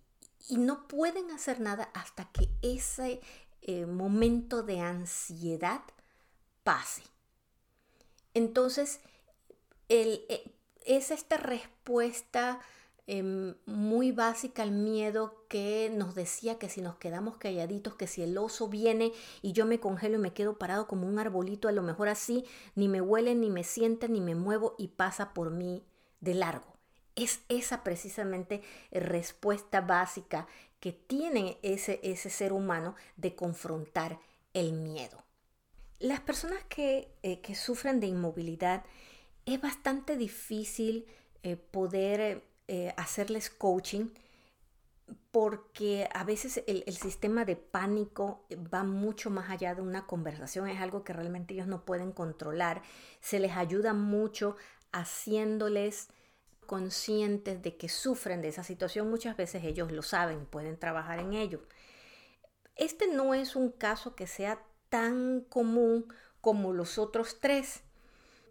no 0.49 0.87
pueden 0.87 1.29
hacer 1.29 1.59
nada 1.59 1.91
hasta 1.93 2.25
que 2.31 2.49
ese 2.63 3.21
eh, 3.61 3.85
momento 3.85 4.63
de 4.63 4.79
ansiedad 4.79 5.81
pase. 6.63 7.03
Entonces, 8.33 8.99
eh, 9.89 10.51
es 10.85 11.11
esta 11.11 11.37
respuesta 11.37 12.59
Em, 13.11 13.55
muy 13.65 14.11
básica 14.11 14.61
al 14.61 14.69
miedo 14.69 15.43
que 15.47 15.91
nos 15.91 16.13
decía 16.13 16.59
que 16.59 16.69
si 16.69 16.79
nos 16.79 16.97
quedamos 16.97 17.37
calladitos, 17.37 17.95
que 17.95 18.05
si 18.05 18.21
el 18.21 18.37
oso 18.37 18.67
viene 18.67 19.13
y 19.41 19.51
yo 19.51 19.65
me 19.65 19.79
congelo 19.79 20.17
y 20.17 20.21
me 20.21 20.31
quedo 20.31 20.59
parado 20.59 20.85
como 20.85 21.07
un 21.07 21.17
arbolito, 21.17 21.67
a 21.67 21.71
lo 21.71 21.81
mejor 21.81 22.07
así 22.07 22.45
ni 22.75 22.87
me 22.87 23.01
huele, 23.01 23.33
ni 23.33 23.49
me 23.49 23.63
siente, 23.63 24.09
ni 24.09 24.21
me 24.21 24.35
muevo 24.35 24.75
y 24.77 24.89
pasa 24.89 25.33
por 25.33 25.49
mí 25.49 25.81
de 26.21 26.35
largo. 26.35 26.71
Es 27.15 27.39
esa 27.49 27.83
precisamente 27.83 28.61
respuesta 28.91 29.81
básica 29.81 30.47
que 30.79 30.91
tiene 30.91 31.57
ese, 31.63 31.99
ese 32.03 32.29
ser 32.29 32.53
humano 32.53 32.93
de 33.17 33.33
confrontar 33.33 34.19
el 34.53 34.73
miedo. 34.73 35.23
Las 35.97 36.19
personas 36.19 36.63
que, 36.65 37.11
eh, 37.23 37.41
que 37.41 37.55
sufren 37.55 38.01
de 38.01 38.05
inmovilidad 38.05 38.83
es 39.47 39.59
bastante 39.59 40.15
difícil 40.15 41.07
eh, 41.41 41.55
poder 41.55 42.47
eh, 42.71 42.93
hacerles 42.97 43.49
coaching 43.49 44.09
porque 45.31 46.07
a 46.13 46.23
veces 46.23 46.63
el, 46.67 46.83
sistema 46.95 47.43
de 47.43 47.55
pánico 47.55 48.45
va 48.71 48.83
mucho 48.83 49.31
más 49.31 49.49
allá 49.49 49.73
de 49.73 49.81
una 49.81 50.05
conversación, 50.05 50.67
es 50.67 50.79
algo 50.79 51.03
que 51.03 51.13
realmente 51.13 51.55
ellos 51.55 51.65
no 51.65 51.83
pueden 51.83 52.11
controlar. 52.11 52.83
Se 53.21 53.39
les 53.39 53.53
ayuda 53.53 53.93
mucho 53.93 54.55
haciéndoles 54.91 56.09
conscientes 56.67 57.59
de 57.63 57.75
que 57.75 57.89
sufren 57.89 58.43
de 58.43 58.49
esa 58.49 58.63
situación. 58.63 59.09
Muchas 59.09 59.35
veces 59.35 59.63
ellos 59.63 59.91
lo 59.91 60.03
saben, 60.03 60.45
pueden 60.45 60.77
trabajar 60.77 61.17
en 61.17 61.33
ello. 61.33 61.63
Este 62.75 63.07
no 63.07 63.33
es 63.33 63.55
un 63.55 63.71
caso 63.71 64.15
que 64.15 64.27
sea 64.27 64.61
tan 64.89 65.41
común 65.41 66.05
como 66.39 66.71
los 66.71 66.99
otros 66.99 67.39
tres 67.39 67.81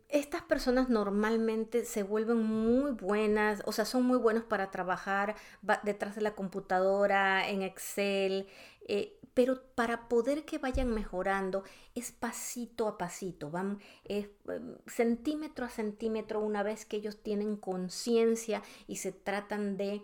estas 0.08 0.42
personas 0.42 0.88
normalmente 0.88 1.84
se 1.84 2.02
vuelven 2.02 2.38
muy 2.38 2.92
buenas, 2.92 3.62
o 3.66 3.72
sea, 3.72 3.84
son 3.84 4.04
muy 4.04 4.16
buenos 4.18 4.44
para 4.44 4.70
trabajar 4.70 5.36
detrás 5.82 6.14
de 6.14 6.22
la 6.22 6.34
computadora, 6.34 7.48
en 7.48 7.62
Excel, 7.62 8.48
eh, 8.86 9.18
pero 9.34 9.62
para 9.74 10.08
poder 10.08 10.44
que 10.46 10.58
vayan 10.58 10.88
mejorando 10.88 11.62
es 11.94 12.10
pasito 12.10 12.88
a 12.88 12.96
pasito, 12.96 13.50
van 13.50 13.80
em, 14.04 14.28
centímetro 14.86 15.66
a 15.66 15.68
centímetro 15.68 16.40
una 16.40 16.62
vez 16.62 16.86
que 16.86 16.96
ellos 16.96 17.22
tienen 17.22 17.56
conciencia 17.56 18.62
y 18.86 18.96
se 18.96 19.12
tratan 19.12 19.76
de 19.76 20.02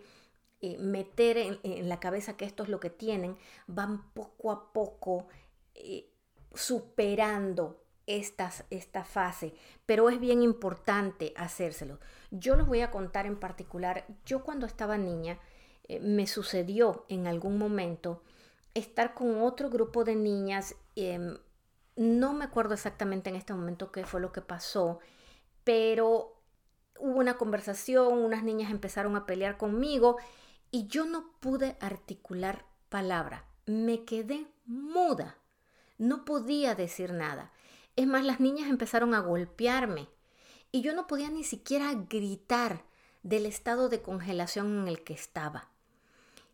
eh, 0.61 0.77
meter 0.77 1.37
en, 1.37 1.89
la 1.89 1.99
cabeza 1.99 2.37
que 2.37 2.45
esto 2.45 2.63
es 2.63 2.69
lo 2.69 2.79
que 2.79 2.91
tienen, 2.91 3.37
van 3.67 4.11
poco 4.13 4.51
a 4.51 4.71
poco 4.71 5.27
eh, 5.73 6.11
superando 6.53 7.84
esta 8.07 9.03
fase, 9.03 9.53
pero 9.85 10.09
es 10.09 10.19
bien 10.19 10.41
importante 10.41 11.33
hacérselo. 11.35 11.99
Yo 12.31 12.55
les 12.55 12.65
voy 12.65 12.81
a 12.81 12.91
contar 12.91 13.25
en 13.25 13.37
particular, 13.37 14.05
yo 14.25 14.43
cuando 14.43 14.65
estaba 14.65 14.97
niña, 14.97 15.39
eh, 15.87 15.99
me 15.99 16.27
sucedió 16.27 17.05
en 17.09 17.27
algún 17.27 17.57
momento 17.57 18.23
estar 18.73 19.13
con 19.13 19.41
otro 19.41 19.69
grupo 19.69 20.03
de 20.03 20.15
niñas, 20.15 20.75
em, 20.95 21.37
no 21.95 22.33
me 22.33 22.45
acuerdo 22.45 22.73
exactamente 22.73 23.29
en 23.29 23.35
este 23.35 23.53
momento 23.53 23.91
qué 23.91 24.05
fue 24.05 24.19
lo 24.19 24.31
que 24.31 24.41
pasó, 24.41 24.99
pero 25.63 26.41
hubo 26.99 27.19
una 27.19 27.37
conversación, 27.37 28.17
unas 28.17 28.43
niñas 28.43 28.71
empezaron 28.71 29.15
a 29.15 29.25
pelear 29.25 29.57
conmigo 29.57 30.17
y 30.71 30.87
yo 30.87 31.05
no 31.05 31.31
pude 31.39 31.77
articular 31.79 32.65
palabra, 32.89 33.45
me 33.65 34.03
quedé 34.03 34.47
muda, 34.65 35.37
no 35.97 36.25
podía 36.25 36.75
decir 36.75 37.13
nada. 37.13 37.51
Es 37.95 38.07
más, 38.07 38.25
las 38.25 38.39
niñas 38.39 38.69
empezaron 38.69 39.13
a 39.13 39.19
golpearme 39.19 40.07
y 40.71 40.81
yo 40.81 40.93
no 40.93 41.07
podía 41.07 41.29
ni 41.29 41.43
siquiera 41.43 41.93
gritar 42.09 42.83
del 43.23 43.45
estado 43.45 43.89
de 43.89 44.01
congelación 44.01 44.81
en 44.81 44.87
el 44.87 45.03
que 45.03 45.13
estaba. 45.13 45.69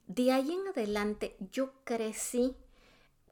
De 0.07 0.31
ahí 0.31 0.51
en 0.51 0.67
adelante 0.67 1.35
yo 1.51 1.73
crecí 1.83 2.55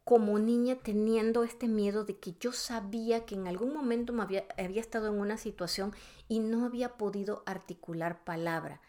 como 0.04 0.40
niña 0.40 0.76
teniendo 0.76 1.44
este 1.44 1.68
miedo 1.68 2.04
de 2.04 2.18
que 2.18 2.34
yo 2.40 2.52
sabía 2.52 3.26
que 3.26 3.36
en 3.36 3.48
algún 3.48 3.74
momento 3.74 4.12
me 4.12 4.24
había, 4.24 4.46
había 4.58 4.82
estado 4.82 5.08
en 5.08 5.20
una 5.20 5.38
situación 5.38 5.94
y 6.28 6.40
no 6.40 6.66
había 6.66 6.98
podido 6.98 7.44
articular 7.46 8.24
palabra. 8.24 8.82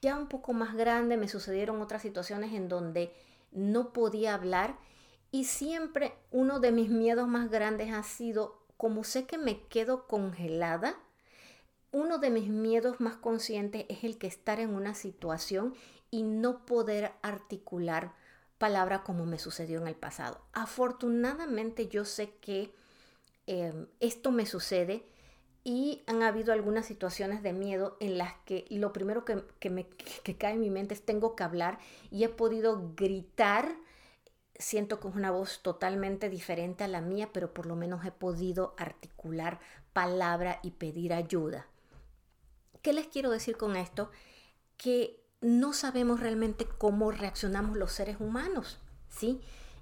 Ya 0.00 0.16
un 0.16 0.28
poco 0.28 0.52
más 0.52 0.76
grande 0.76 1.16
me 1.16 1.26
sucedieron 1.26 1.82
otras 1.82 2.02
situaciones 2.02 2.52
en 2.52 2.68
donde 2.68 3.12
no 3.50 3.92
podía 3.92 4.34
hablar 4.34 4.78
y 5.32 5.44
siempre 5.44 6.14
uno 6.30 6.60
de 6.60 6.70
mis 6.70 6.90
miedos 6.90 7.26
más 7.26 7.50
grandes 7.50 7.92
ha 7.92 8.04
sido 8.04 8.57
como 8.78 9.04
sé 9.04 9.26
que 9.26 9.36
me 9.36 9.60
quedo 9.64 10.06
congelada, 10.06 10.96
uno 11.92 12.18
de 12.18 12.30
mis 12.30 12.48
miedos 12.48 13.00
más 13.00 13.16
conscientes 13.16 13.84
es 13.88 14.04
el 14.04 14.18
que 14.18 14.28
estar 14.28 14.60
en 14.60 14.74
una 14.74 14.94
situación 14.94 15.74
y 16.10 16.22
no 16.22 16.64
poder 16.64 17.12
articular 17.20 18.14
palabra 18.56 19.02
como 19.02 19.26
me 19.26 19.38
sucedió 19.38 19.80
en 19.80 19.88
el 19.88 19.96
pasado. 19.96 20.40
Afortunadamente 20.52 21.88
yo 21.88 22.04
sé 22.04 22.34
que 22.40 22.72
em, 23.46 23.86
esto 24.00 24.30
me 24.30 24.46
sucede 24.46 25.04
y 25.64 26.02
han 26.06 26.22
habido 26.22 26.52
algunas 26.52 26.86
situaciones 26.86 27.42
de 27.42 27.52
miedo 27.52 27.96
en 27.98 28.16
las 28.16 28.34
que 28.44 28.64
lo 28.70 28.92
primero 28.92 29.24
que, 29.24 29.70
me, 29.70 29.88
que 29.88 30.36
cae 30.36 30.54
en 30.54 30.60
mi 30.60 30.70
mente 30.70 30.94
es 30.94 31.02
tengo 31.02 31.34
que 31.34 31.42
hablar 31.42 31.78
y 32.12 32.22
he 32.22 32.28
podido 32.28 32.92
gritar 32.94 33.74
siento 34.58 34.98
que 34.98 35.08
es 35.08 35.14
una 35.14 35.30
voz 35.30 35.60
totalmente 35.62 36.28
diferente 36.28 36.84
a 36.84 36.88
la 36.88 37.00
mía, 37.00 37.30
pero 37.32 37.54
por 37.54 37.66
lo 37.66 37.76
menos 37.76 38.04
he 38.04 38.10
podido 38.10 38.74
articular 38.76 39.60
palabra 39.92 40.58
y 40.62 40.72
pedir 40.72 41.12
ayuda. 41.12 41.66
¿Qué 42.82 42.92
les 42.92 43.06
quiero 43.06 43.30
decir 43.30 43.56
con 43.56 43.76
esto? 43.76 44.10
Que 44.76 45.20
no 45.40 45.72
sabemos 45.72 46.20
realmente 46.20 46.66
cómo 46.66 47.10
reaccionamos 47.12 47.76
los 47.76 47.92
seres 47.92 48.16
humanos, 48.20 48.78
¿sí? 49.08 49.40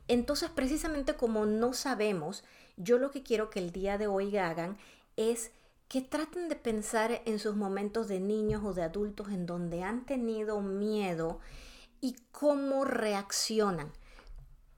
Entonces, 0.08 0.50
precisamente 0.50 1.14
como 1.14 1.46
no 1.46 1.72
sabemos, 1.72 2.44
yo 2.76 2.98
lo 2.98 3.10
que 3.10 3.22
quiero 3.22 3.50
que 3.50 3.58
el 3.58 3.72
día 3.72 3.98
de 3.98 4.06
hoy 4.06 4.36
hagan 4.36 4.76
es 5.16 5.50
que 5.88 6.02
traten 6.02 6.48
de 6.48 6.56
pensar 6.56 7.22
en 7.24 7.38
sus 7.38 7.56
momentos 7.56 8.08
de 8.08 8.20
niños 8.20 8.62
o 8.64 8.74
de 8.74 8.82
adultos 8.82 9.28
en 9.28 9.46
donde 9.46 9.82
han 9.82 10.04
tenido 10.04 10.60
miedo 10.60 11.40
y 12.00 12.16
cómo 12.32 12.84
reaccionan 12.84 13.92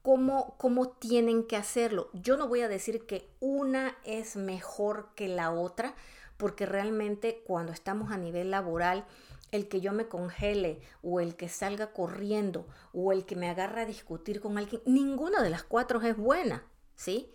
cómo, 0.01 0.55
cómo 0.57 0.89
tienen 0.89 1.45
que 1.45 1.55
hacerlo. 1.55 2.09
Yo 2.13 2.37
no 2.37 2.47
voy 2.47 2.61
a 2.61 2.67
decir 2.67 3.05
que 3.05 3.29
una 3.39 3.97
es 4.05 4.35
mejor 4.35 5.09
que 5.15 5.27
la 5.27 5.51
otra, 5.51 5.95
porque 6.37 6.65
realmente 6.65 7.43
cuando 7.45 7.71
estamos 7.71 8.11
a 8.11 8.17
nivel 8.17 8.51
laboral, 8.51 9.05
el 9.51 9.67
que 9.67 9.81
yo 9.81 9.93
me 9.93 10.07
congele 10.07 10.81
o 11.01 11.19
el 11.19 11.35
que 11.35 11.49
salga 11.49 11.91
corriendo 11.91 12.67
o 12.93 13.11
el 13.11 13.25
que 13.25 13.35
me 13.35 13.49
agarra 13.49 13.81
a 13.81 13.85
discutir 13.85 14.41
con 14.41 14.57
alguien, 14.57 14.81
ninguna 14.85 15.41
de 15.41 15.49
las 15.49 15.63
cuatro 15.63 16.01
es 16.01 16.15
buena, 16.15 16.63
¿sí? 16.95 17.31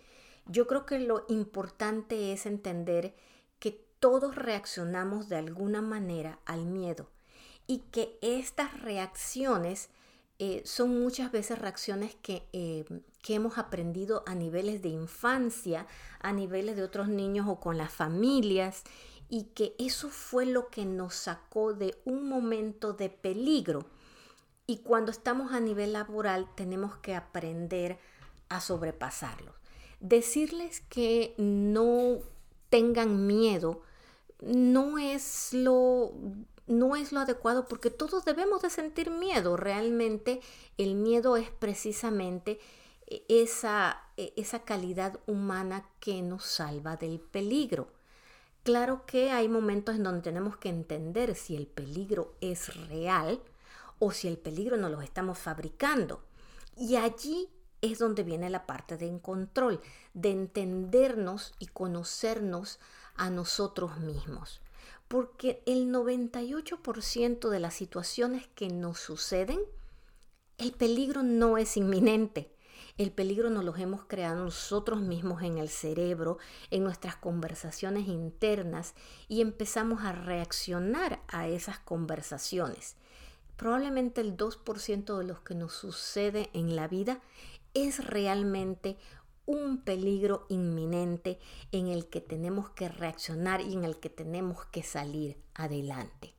Yo 0.47 0.67
creo 0.67 0.85
que 0.85 0.99
lo 0.99 1.25
importante 1.27 2.31
es 2.31 2.45
entender 2.45 3.15
que 3.59 3.71
todos 3.99 4.35
reaccionamos 4.35 5.27
de 5.27 5.37
alguna 5.37 5.81
manera 5.81 6.39
al 6.45 6.65
miedo 6.65 7.09
y 7.67 7.79
que 7.91 8.17
estas 8.21 8.79
reacciones 8.81 9.89
eh, 10.37 10.61
son 10.65 10.99
muchas 11.01 11.31
veces 11.31 11.59
reacciones 11.59 12.15
que, 12.21 12.47
eh, 12.51 12.85
que 13.21 13.35
hemos 13.35 13.57
aprendido 13.57 14.23
a 14.25 14.35
niveles 14.35 14.81
de 14.81 14.89
infancia, 14.89 15.87
a 16.19 16.33
niveles 16.33 16.75
de 16.75 16.83
otros 16.83 17.07
niños 17.07 17.47
o 17.47 17.59
con 17.59 17.77
las 17.77 17.93
familias, 17.93 18.83
y 19.29 19.45
que 19.55 19.75
eso 19.79 20.09
fue 20.09 20.45
lo 20.45 20.69
que 20.69 20.85
nos 20.85 21.15
sacó 21.15 21.73
de 21.73 21.95
un 22.05 22.27
momento 22.27 22.93
de 22.93 23.09
peligro. 23.09 23.85
Y 24.67 24.79
cuando 24.79 25.11
estamos 25.11 25.51
a 25.53 25.59
nivel 25.59 25.93
laboral 25.93 26.47
tenemos 26.55 26.97
que 26.97 27.15
aprender 27.15 27.97
a 28.49 28.61
sobrepasarlo. 28.61 29.53
Decirles 29.99 30.81
que 30.81 31.33
no 31.37 32.19
tengan 32.69 33.25
miedo 33.25 33.81
no 34.41 34.97
es 34.97 35.53
lo 35.53 36.11
no 36.67 36.95
es 36.95 37.11
lo 37.11 37.19
adecuado 37.19 37.67
porque 37.67 37.91
todos 37.91 38.25
debemos 38.25 38.61
de 38.61 38.69
sentir 38.69 39.11
miedo. 39.11 39.55
Realmente 39.57 40.41
el 40.77 40.95
miedo 40.95 41.37
es 41.37 41.51
precisamente 41.51 42.59
eh, 43.07 43.23
esa, 43.29 44.01
eh, 44.17 44.33
esa 44.35 44.63
calidad 44.63 45.19
humana 45.27 45.87
que 45.99 46.21
nos 46.21 46.45
salva 46.45 46.97
del 46.97 47.19
peligro. 47.19 47.87
Claro 48.63 49.05
que 49.05 49.29
hay 49.29 49.47
momentos 49.47 49.95
en 49.95 50.03
donde 50.03 50.23
tenemos 50.23 50.57
que 50.57 50.69
entender 50.69 51.35
si 51.35 51.55
el 51.55 51.67
peligro 51.67 52.33
es 52.41 52.75
real 52.87 53.39
o 53.99 54.11
si 54.11 54.27
el 54.27 54.37
peligro 54.37 54.75
no 54.75 54.89
lo 54.89 55.01
estamos 55.01 55.37
fabricando. 55.37 56.23
Y 56.75 56.95
allí 56.95 57.47
es 57.81 57.99
donde 57.99 58.23
viene 58.23 58.49
la 58.49 58.65
parte 58.65 58.97
de 58.97 59.19
control, 59.19 59.81
de 60.15 60.31
entendernos 60.31 61.53
y 61.59 61.67
conocernos 61.67 62.79
a 63.15 63.29
nosotros 63.29 63.97
mismos. 63.99 64.61
Porque 65.07 65.61
el 65.65 65.91
98% 65.91 67.49
de 67.49 67.59
las 67.59 67.73
situaciones 67.73 68.47
que 68.55 68.69
nos 68.69 68.99
suceden, 68.99 69.59
el 70.57 70.71
peligro 70.71 71.23
no 71.23 71.57
es 71.57 71.77
inminente. 71.77 72.55
El 72.97 73.11
peligro 73.11 73.49
nos 73.49 73.65
lo 73.65 73.75
hemos 73.75 74.05
creado 74.05 74.45
nosotros 74.45 75.01
mismos 75.01 75.43
en 75.43 75.57
el 75.57 75.67
cerebro, 75.67 76.37
en 76.71 76.83
nuestras 76.83 77.17
conversaciones 77.17 78.07
internas 78.07 78.95
y 79.27 79.41
empezamos 79.41 80.03
a 80.03 80.13
reaccionar 80.13 81.21
a 81.27 81.47
esas 81.47 81.77
conversaciones. 81.79 82.95
Probablemente 83.57 84.21
el 84.21 84.37
2% 84.37 85.17
de 85.17 85.23
lo 85.25 85.43
que 85.43 85.55
nos 85.55 85.73
sucede 85.73 86.49
en 86.53 86.75
la 86.75 86.87
vida 86.87 87.19
es 87.73 88.05
realmente 88.05 88.97
un 89.45 89.83
peligro 89.83 90.45
inminente 90.49 91.39
en 91.71 91.87
el 91.87 92.07
que 92.07 92.21
tenemos 92.21 92.69
que 92.71 92.89
reaccionar 92.89 93.61
y 93.61 93.73
en 93.73 93.83
el 93.83 93.99
que 93.99 94.09
tenemos 94.09 94.65
que 94.65 94.83
salir 94.83 95.37
adelante. 95.53 96.33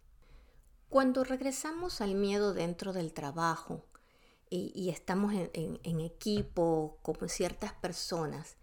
Cuando 0.88 1.24
regresamos 1.24 2.00
al 2.00 2.14
miedo 2.14 2.54
dentro 2.54 2.92
del 2.92 3.12
trabajo 3.12 3.84
y, 4.48 4.90
estamos 4.90 5.32
en, 5.34 6.00
equipo 6.00 6.98
con 7.02 7.28
ciertas 7.28 7.72
personas, 7.72 8.56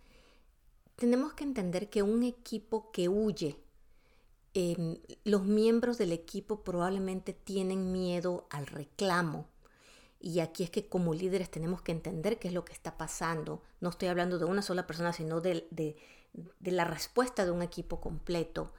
tenemos 0.96 1.34
que 1.34 1.44
entender 1.44 1.90
que 1.90 2.02
un 2.02 2.24
equipo 2.24 2.92
que 2.92 3.10
huye, 3.10 3.60
em, 4.54 4.98
los 5.26 5.44
miembros 5.44 5.98
del 5.98 6.14
equipo 6.14 6.64
probablemente 6.64 7.34
tienen 7.34 7.92
miedo 7.92 8.48
al 8.50 8.68
reclamo, 8.68 9.48
y 10.24 10.40
aquí 10.40 10.64
es 10.64 10.70
que 10.70 10.88
como 10.88 11.14
líderes 11.14 11.52
tenemos 11.52 11.82
que 11.82 11.92
entender 11.92 12.40
qué 12.40 12.48
es 12.48 12.54
lo 12.54 12.64
que 12.64 12.72
está 12.72 12.96
pasando. 12.96 13.62
No 13.82 13.90
estoy 13.90 14.08
hablando 14.08 14.40
de 14.40 14.46
una 14.46 14.62
sola 14.62 14.88
persona, 14.88 15.12
sino 15.12 15.42
de, 15.42 15.68
la 16.62 16.86
respuesta 16.86 17.44
de 17.44 17.52
un 17.52 17.62
equipo 17.62 18.00
completo. 18.00 18.72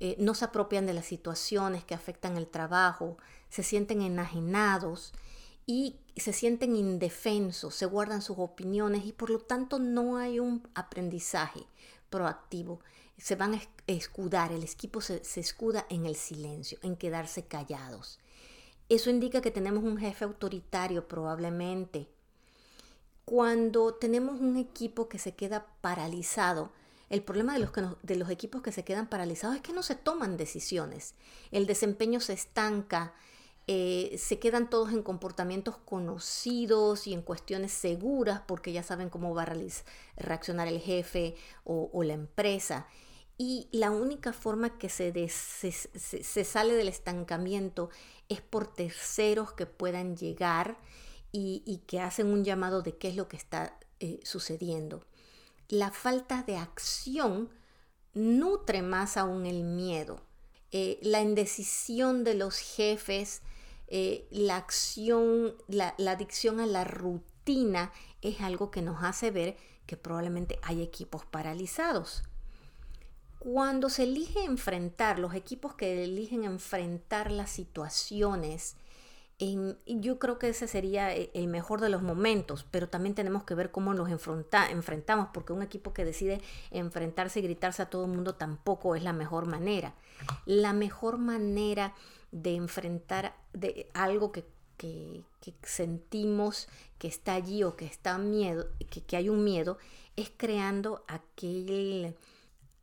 Eh, 0.00 0.16
no 0.18 0.34
se 0.34 0.46
apropian 0.46 0.86
de 0.86 0.92
las 0.94 1.06
situaciones 1.06 1.84
que 1.84 1.94
afectan 1.94 2.36
el 2.36 2.48
trabajo, 2.48 3.18
se 3.50 3.62
sienten 3.62 4.02
enajenados 4.02 5.12
y 5.64 6.00
se 6.16 6.32
sienten 6.32 6.74
indefensos, 6.74 7.76
se 7.76 7.86
guardan 7.86 8.20
sus 8.20 8.38
opiniones 8.38 9.06
y 9.06 9.12
por 9.12 9.30
lo 9.30 9.38
tanto 9.38 9.78
no 9.78 10.16
hay 10.16 10.40
un 10.40 10.68
aprendizaje 10.74 11.66
proactivo. 12.10 12.80
Se 13.16 13.36
van 13.36 13.54
a 13.54 13.62
escudar, 13.86 14.50
el 14.50 14.64
equipo 14.64 15.00
se 15.00 15.20
escuda 15.36 15.86
en 15.88 16.06
el 16.06 16.16
silencio, 16.16 16.78
en 16.82 16.96
quedarse 16.96 17.44
callados. 17.44 18.18
Eso 18.90 19.08
indica 19.08 19.40
que 19.40 19.52
tenemos 19.52 19.84
un 19.84 19.98
jefe 19.98 20.24
autoritario 20.24 21.06
probablemente. 21.06 22.08
Cuando 23.24 23.94
tenemos 23.94 24.40
un 24.40 24.56
equipo 24.56 25.08
que 25.08 25.20
se 25.20 25.36
queda 25.36 25.64
paralizado, 25.80 26.72
el 27.08 27.22
problema 27.22 27.52
de 27.52 27.60
los, 27.60 27.70
de 28.02 28.16
los 28.16 28.30
equipos 28.30 28.62
que 28.62 28.72
se 28.72 28.82
quedan 28.82 29.06
paralizados 29.06 29.54
es 29.54 29.62
que 29.62 29.72
no 29.72 29.84
se 29.84 29.94
toman 29.94 30.36
decisiones. 30.36 31.14
El 31.52 31.66
desempeño 31.66 32.18
se 32.18 32.32
estanca, 32.32 33.14
eh, 33.68 34.16
se 34.18 34.40
quedan 34.40 34.68
todos 34.68 34.92
en 34.92 35.04
comportamientos 35.04 35.76
conocidos 35.76 37.06
y 37.06 37.14
en 37.14 37.22
cuestiones 37.22 37.70
seguras 37.70 38.42
porque 38.44 38.72
ya 38.72 38.82
saben 38.82 39.08
cómo 39.08 39.32
va 39.36 39.44
a 39.44 39.56
reaccionar 40.16 40.66
el 40.66 40.80
jefe 40.80 41.36
o 41.62 42.02
la 42.02 42.14
empresa 42.14 42.88
y 43.42 43.68
la 43.72 43.90
única 43.90 44.34
forma 44.34 44.76
que 44.76 44.90
se, 44.90 45.14
se, 45.30 46.44
sale 46.44 46.74
del 46.74 46.88
estancamiento 46.88 47.88
es 48.28 48.42
por 48.42 48.66
terceros 48.66 49.54
que 49.54 49.64
puedan 49.64 50.14
llegar 50.14 50.76
y, 51.32 51.80
que 51.86 52.00
hacen 52.00 52.26
un 52.26 52.44
llamado 52.44 52.82
de 52.82 52.98
qué 52.98 53.08
es 53.08 53.16
lo 53.16 53.28
que 53.28 53.38
está 53.38 53.78
eh, 53.98 54.20
sucediendo. 54.24 55.06
La 55.70 55.90
falta 55.90 56.42
de 56.42 56.58
acción 56.58 57.48
nutre 58.12 58.82
más 58.82 59.16
aún 59.16 59.46
el 59.46 59.64
miedo. 59.64 60.20
Eh, 60.70 60.98
la 61.00 61.22
indecisión 61.22 62.24
de 62.24 62.34
los 62.34 62.58
jefes, 62.58 63.40
eh, 63.86 64.28
la 64.30 64.56
acción, 64.58 65.54
la 65.66 65.94
adicción 65.96 66.60
a 66.60 66.66
la 66.66 66.84
rutina 66.84 67.90
es 68.20 68.42
algo 68.42 68.70
que 68.70 68.82
nos 68.82 69.02
hace 69.02 69.30
ver 69.30 69.56
que 69.86 69.96
probablemente 69.96 70.58
hay 70.62 70.82
equipos 70.82 71.24
paralizados. 71.24 72.22
Cuando 73.40 73.88
se 73.88 74.02
elige 74.02 74.44
enfrentar, 74.44 75.18
los 75.18 75.34
equipos 75.34 75.74
que 75.74 76.04
eligen 76.04 76.44
enfrentar 76.44 77.32
las 77.32 77.48
situaciones, 77.50 78.76
yo 79.86 80.18
creo 80.18 80.38
que 80.38 80.50
ese 80.50 80.68
sería 80.68 81.16
e, 81.16 81.30
el 81.32 81.46
mejor 81.46 81.80
de 81.80 81.88
los 81.88 82.02
momentos, 82.02 82.66
pero 82.70 82.90
también 82.90 83.14
tenemos 83.14 83.44
que 83.44 83.54
ver 83.54 83.70
cómo 83.70 83.94
nos 83.94 84.10
enfrentamos, 84.10 85.28
porque 85.32 85.54
un 85.54 85.62
equipo 85.62 85.94
que 85.94 86.04
decide 86.04 86.42
enfrentarse 86.70 87.40
y 87.40 87.42
gritarse 87.42 87.80
a 87.80 87.88
todo 87.88 88.04
el 88.04 88.10
mundo 88.10 88.34
tampoco 88.34 88.94
es 88.94 89.02
la 89.02 89.14
mejor 89.14 89.46
manera. 89.46 89.94
La 90.44 90.74
mejor 90.74 91.16
manera 91.16 91.94
de 92.32 92.56
enfrentar 92.56 93.34
de 93.54 93.88
algo 93.94 94.32
que, 94.32 94.44
sentimos 95.62 96.68
que 96.98 97.08
está 97.08 97.32
allí 97.32 97.64
o 97.64 97.74
que 97.74 97.86
está 97.86 98.18
miedo, 98.18 98.68
que 98.90 99.16
hay 99.16 99.30
un 99.30 99.44
miedo, 99.44 99.78
es 100.16 100.30
creando 100.36 101.04
aquel 101.08 102.14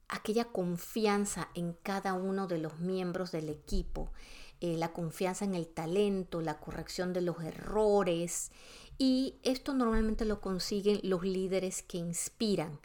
aquella 0.10 0.46
confianza 0.46 1.50
en 1.54 1.74
cada 1.74 2.14
uno 2.14 2.48
de 2.48 2.60
los 2.60 2.80
miembros 2.80 3.32
del 3.32 3.50
equipo, 3.50 4.12
eh, 4.60 4.78
la 4.78 4.94
confianza 4.94 5.46
en 5.46 5.54
el 5.54 5.68
talento, 5.68 6.42
la 6.42 6.60
corrección 6.60 7.14
de 7.14 7.22
los 7.22 7.42
errores. 7.44 8.52
Y 8.98 9.36
esto 9.44 9.74
normalmente 9.74 10.26
lo 10.26 10.42
consiguen 10.42 11.00
los 11.04 11.24
líderes 11.24 11.84
que 11.84 11.98
inspiran, 11.98 12.80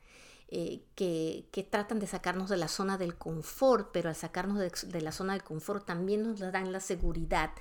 eh, 0.48 0.82
que, 0.94 1.46
tratan 1.70 1.98
de 1.98 2.06
sacarnos 2.06 2.50
de 2.50 2.58
la 2.58 2.68
zona 2.68 2.98
del 2.98 3.16
confort, 3.16 3.90
pero 3.92 4.10
al 4.10 4.16
sacarnos 4.16 4.58
de 4.58 5.00
la 5.00 5.12
zona 5.12 5.32
del 5.32 5.44
confort 5.44 5.86
también 5.86 6.22
nos 6.22 6.40
dan 6.40 6.72
la 6.72 6.80
seguridad 6.80 7.52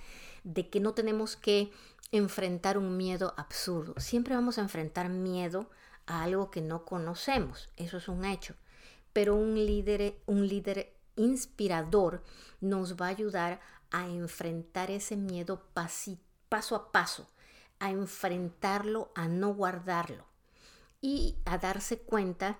de 0.44 0.70
que 0.70 0.82
no 0.82 0.94
tenemos 0.94 1.38
que 1.38 1.72
enfrentar 2.12 2.78
un 2.78 2.98
miedo 2.98 3.34
absurdo. 3.38 3.94
Siempre 3.98 4.36
vamos 4.36 4.58
a 4.58 4.62
enfrentar 4.62 5.08
miedo 5.08 5.70
a 6.06 6.24
algo 6.24 6.52
que 6.52 6.60
no 6.60 6.84
conocemos, 6.84 7.70
eso 7.78 7.96
es 7.96 8.10
un 8.10 8.26
hecho 8.26 8.56
pero 9.14 9.36
un 9.36 9.56
líder, 9.56 10.16
un 10.26 10.48
líder 10.48 10.94
inspirador 11.16 12.24
nos 12.60 12.96
va 12.96 13.08
a 13.08 13.10
ayudar 13.10 13.60
a 13.92 14.08
enfrentar 14.08 14.90
ese 14.90 15.18
miedo 15.18 15.64
paso 15.74 16.76
a 16.76 16.92
paso, 16.92 17.28
a 17.80 17.92
enfrentarlo, 17.92 19.12
a 19.16 19.28
no 19.28 19.54
guardarlo 19.54 20.26
y 21.02 21.36
a 21.46 21.58
darse 21.58 22.00
cuenta 22.00 22.60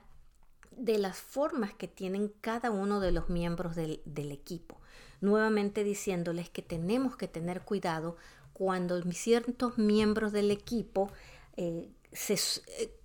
de 0.72 0.98
las 0.98 1.18
formas 1.18 1.74
que 1.74 1.88
tienen 1.88 2.34
cada 2.42 2.72
uno 2.72 3.00
de 3.00 3.12
los 3.12 3.30
miembros 3.30 3.76
del, 3.76 4.02
equipo. 4.32 4.80
Nuevamente 5.20 5.84
diciéndoles 5.84 6.50
que 6.50 6.62
tenemos 6.62 7.16
que 7.16 7.28
tener 7.28 7.62
cuidado 7.62 8.18
cuando 8.54 9.02
ciertos 9.12 9.78
miembros 9.78 10.32
del 10.32 10.50
equipo 10.50 11.12
eh, 11.56 11.92
se, 12.12 12.34
eh, 12.34 13.01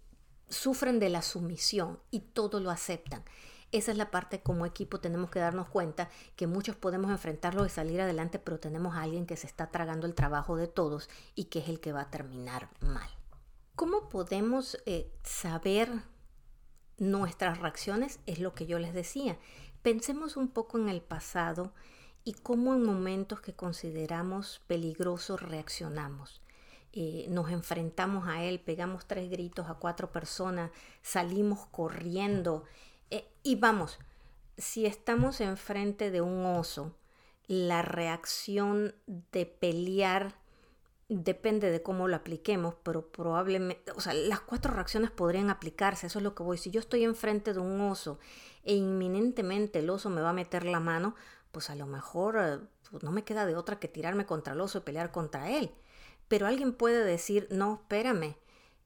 sufren 0.48 0.98
de 0.98 1.08
la 1.08 1.22
sumisión 1.22 1.98
y 2.10 2.20
todo 2.20 2.60
lo 2.60 2.70
aceptan. 2.70 3.24
Esa 3.72 3.90
es 3.90 3.98
la 3.98 4.10
parte 4.10 4.42
como 4.42 4.64
equipo 4.64 5.00
tenemos 5.00 5.30
que 5.30 5.40
darnos 5.40 5.68
cuenta 5.68 6.08
que 6.36 6.46
muchos 6.46 6.76
podemos 6.76 7.10
enfrentarlo 7.10 7.66
y 7.66 7.68
salir 7.68 8.00
adelante, 8.00 8.38
pero 8.38 8.60
tenemos 8.60 8.94
a 8.94 9.02
alguien 9.02 9.26
que 9.26 9.36
se 9.36 9.46
está 9.46 9.70
tragando 9.70 10.06
el 10.06 10.14
trabajo 10.14 10.56
de 10.56 10.68
todos 10.68 11.10
y 11.34 11.44
que 11.44 11.58
es 11.58 11.68
el 11.68 11.80
que 11.80 11.92
va 11.92 12.02
a 12.02 12.10
terminar 12.10 12.68
mal. 12.80 13.08
¿Cómo 13.74 14.08
podemos 14.08 14.78
eh, 14.86 15.12
saber 15.24 15.90
nuestras 16.96 17.58
reacciones? 17.58 18.20
Es 18.26 18.38
lo 18.38 18.54
que 18.54 18.66
yo 18.66 18.78
les 18.78 18.94
decía. 18.94 19.36
Pensemos 19.82 20.36
un 20.36 20.48
poco 20.48 20.78
en 20.78 20.88
el 20.88 21.02
pasado 21.02 21.74
y 22.24 22.34
cómo 22.34 22.74
en 22.74 22.84
momentos 22.84 23.40
que 23.40 23.54
consideramos 23.54 24.62
peligrosos 24.66 25.42
reaccionamos. 25.42 26.40
Eh, 26.98 27.26
nos 27.28 27.50
enfrentamos 27.50 28.26
a 28.26 28.42
él, 28.42 28.58
pegamos 28.58 29.04
tres 29.06 29.28
gritos 29.30 29.68
a 29.68 29.74
cuatro 29.74 30.10
personas, 30.10 30.70
salimos 31.02 31.66
corriendo 31.66 32.64
eh, 33.10 33.28
y 33.42 33.56
vamos, 33.56 33.98
si 34.56 34.86
estamos 34.86 35.42
enfrente 35.42 36.10
de 36.10 36.22
un 36.22 36.46
oso, 36.46 36.96
la 37.48 37.82
reacción 37.82 38.94
de 39.06 39.44
pelear 39.44 40.36
depende 41.10 41.70
de 41.70 41.82
cómo 41.82 42.08
lo 42.08 42.16
apliquemos, 42.16 42.74
pero 42.82 43.12
probablemente, 43.12 43.92
o 43.92 44.00
sea, 44.00 44.14
las 44.14 44.40
cuatro 44.40 44.72
reacciones 44.72 45.10
podrían 45.10 45.50
aplicarse, 45.50 46.06
eso 46.06 46.20
es 46.20 46.22
lo 46.22 46.34
que 46.34 46.44
voy. 46.44 46.56
Si 46.56 46.70
yo 46.70 46.80
estoy 46.80 47.04
enfrente 47.04 47.52
de 47.52 47.60
un 47.60 47.78
oso 47.82 48.18
e 48.64 48.74
inminentemente 48.74 49.80
el 49.80 49.90
oso 49.90 50.08
me 50.08 50.22
va 50.22 50.30
a 50.30 50.32
meter 50.32 50.64
la 50.64 50.80
mano, 50.80 51.14
pues 51.52 51.68
a 51.68 51.74
lo 51.74 51.86
mejor 51.86 52.38
eh, 52.40 52.58
pues 52.90 53.02
no 53.02 53.12
me 53.12 53.22
queda 53.22 53.44
de 53.44 53.54
otra 53.54 53.78
que 53.78 53.86
tirarme 53.86 54.24
contra 54.24 54.54
el 54.54 54.62
oso 54.62 54.78
y 54.78 54.80
pelear 54.80 55.12
contra 55.12 55.50
él. 55.50 55.70
Pero 56.28 56.46
alguien 56.46 56.72
puede 56.72 57.04
decir, 57.04 57.46
no, 57.50 57.80
espérame, 57.82 58.36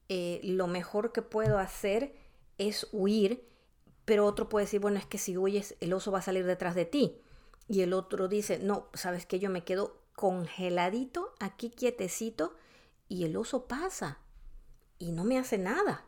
eh, 0.09 0.41
lo 0.43 0.67
mejor 0.67 1.11
que 1.11 1.21
puedo 1.21 1.57
hacer 1.57 2.13
es 2.57 2.87
huir, 2.91 3.47
pero 4.05 4.25
otro 4.25 4.49
puede 4.49 4.65
decir, 4.65 4.79
bueno, 4.79 4.99
es 4.99 5.05
que 5.05 5.17
si 5.17 5.37
huyes, 5.37 5.75
el 5.79 5.93
oso 5.93 6.11
va 6.11 6.19
a 6.19 6.23
salir 6.23 6.45
detrás 6.45 6.75
de 6.75 6.85
ti. 6.85 7.17
Y 7.67 7.81
el 7.81 7.93
otro 7.93 8.27
dice, 8.27 8.59
no, 8.59 8.89
sabes 8.93 9.25
que 9.25 9.39
yo 9.39 9.49
me 9.49 9.63
quedo 9.63 10.01
congeladito, 10.15 11.33
aquí 11.39 11.69
quietecito, 11.69 12.55
y 13.07 13.23
el 13.25 13.37
oso 13.37 13.67
pasa 13.67 14.19
y 14.99 15.11
no 15.11 15.23
me 15.23 15.37
hace 15.37 15.57
nada. 15.57 16.05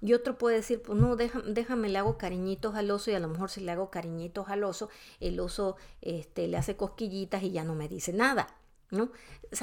Y 0.00 0.12
otro 0.12 0.38
puede 0.38 0.56
decir, 0.56 0.80
pues 0.80 0.98
no, 0.98 1.16
déjame, 1.16 1.88
le 1.88 1.98
hago 1.98 2.18
cariñitos 2.18 2.74
al 2.76 2.90
oso 2.90 3.10
y 3.10 3.14
a 3.14 3.20
lo 3.20 3.28
mejor 3.28 3.50
si 3.50 3.60
le 3.60 3.72
hago 3.72 3.90
cariñitos 3.90 4.48
al 4.48 4.62
oso, 4.62 4.90
el 5.18 5.40
oso 5.40 5.76
este, 6.02 6.46
le 6.46 6.56
hace 6.56 6.76
cosquillitas 6.76 7.42
y 7.42 7.50
ya 7.50 7.64
no 7.64 7.74
me 7.74 7.88
dice 7.88 8.12
nada. 8.12 8.57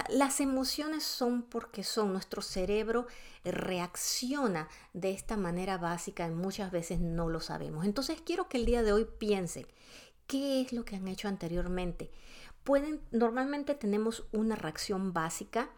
Las 0.10 0.40
emociones 0.40 1.04
son 1.04 1.44
porque 1.44 1.84
son, 1.84 2.14
nuestro 2.14 2.42
cerebro 2.42 3.08
reacciona 3.44 4.70
de 4.94 5.12
esta 5.12 5.36
manera 5.38 5.78
básica 5.78 6.28
y 6.28 6.32
muchas 6.32 6.72
veces 6.72 7.00
no 7.00 7.30
lo 7.30 7.40
sabemos. 7.40 7.86
Entonces 7.86 8.22
quiero 8.24 8.48
que 8.48 8.58
el 8.58 8.66
día 8.66 8.84
de 8.84 8.94
hoy 8.94 9.08
piensen 9.18 9.66
qué 10.28 10.62
es 10.62 10.74
lo 10.74 10.86
que 10.86 10.96
han 10.96 11.08
hecho 11.08 11.28
anteriormente. 11.28 12.12
Pueden, 12.64 13.02
normalmente 13.12 13.76
tenemos 13.76 14.26
una 14.32 14.56
reacción 14.56 15.14
básica, 15.14 15.70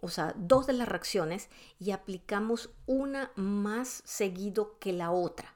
o 0.00 0.08
sea, 0.08 0.34
dos 0.36 0.66
de 0.66 0.72
las 0.72 0.88
reacciones 0.88 1.48
y 1.78 1.90
aplicamos 1.90 2.70
una 2.86 3.32
más 3.36 4.02
seguido 4.04 4.78
que 4.78 4.92
la 4.92 5.10
otra. 5.10 5.54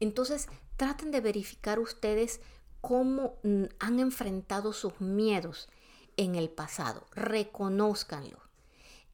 Entonces, 0.00 0.48
traten 0.76 1.10
de 1.10 1.20
verificar 1.20 1.78
ustedes 1.78 2.40
cómo 2.80 3.36
mm, 3.42 3.64
han 3.78 4.00
enfrentado 4.00 4.72
sus 4.72 5.00
miedos 5.00 5.68
en 6.16 6.34
el 6.34 6.50
pasado, 6.50 7.06
reconózcanlo. 7.14 8.38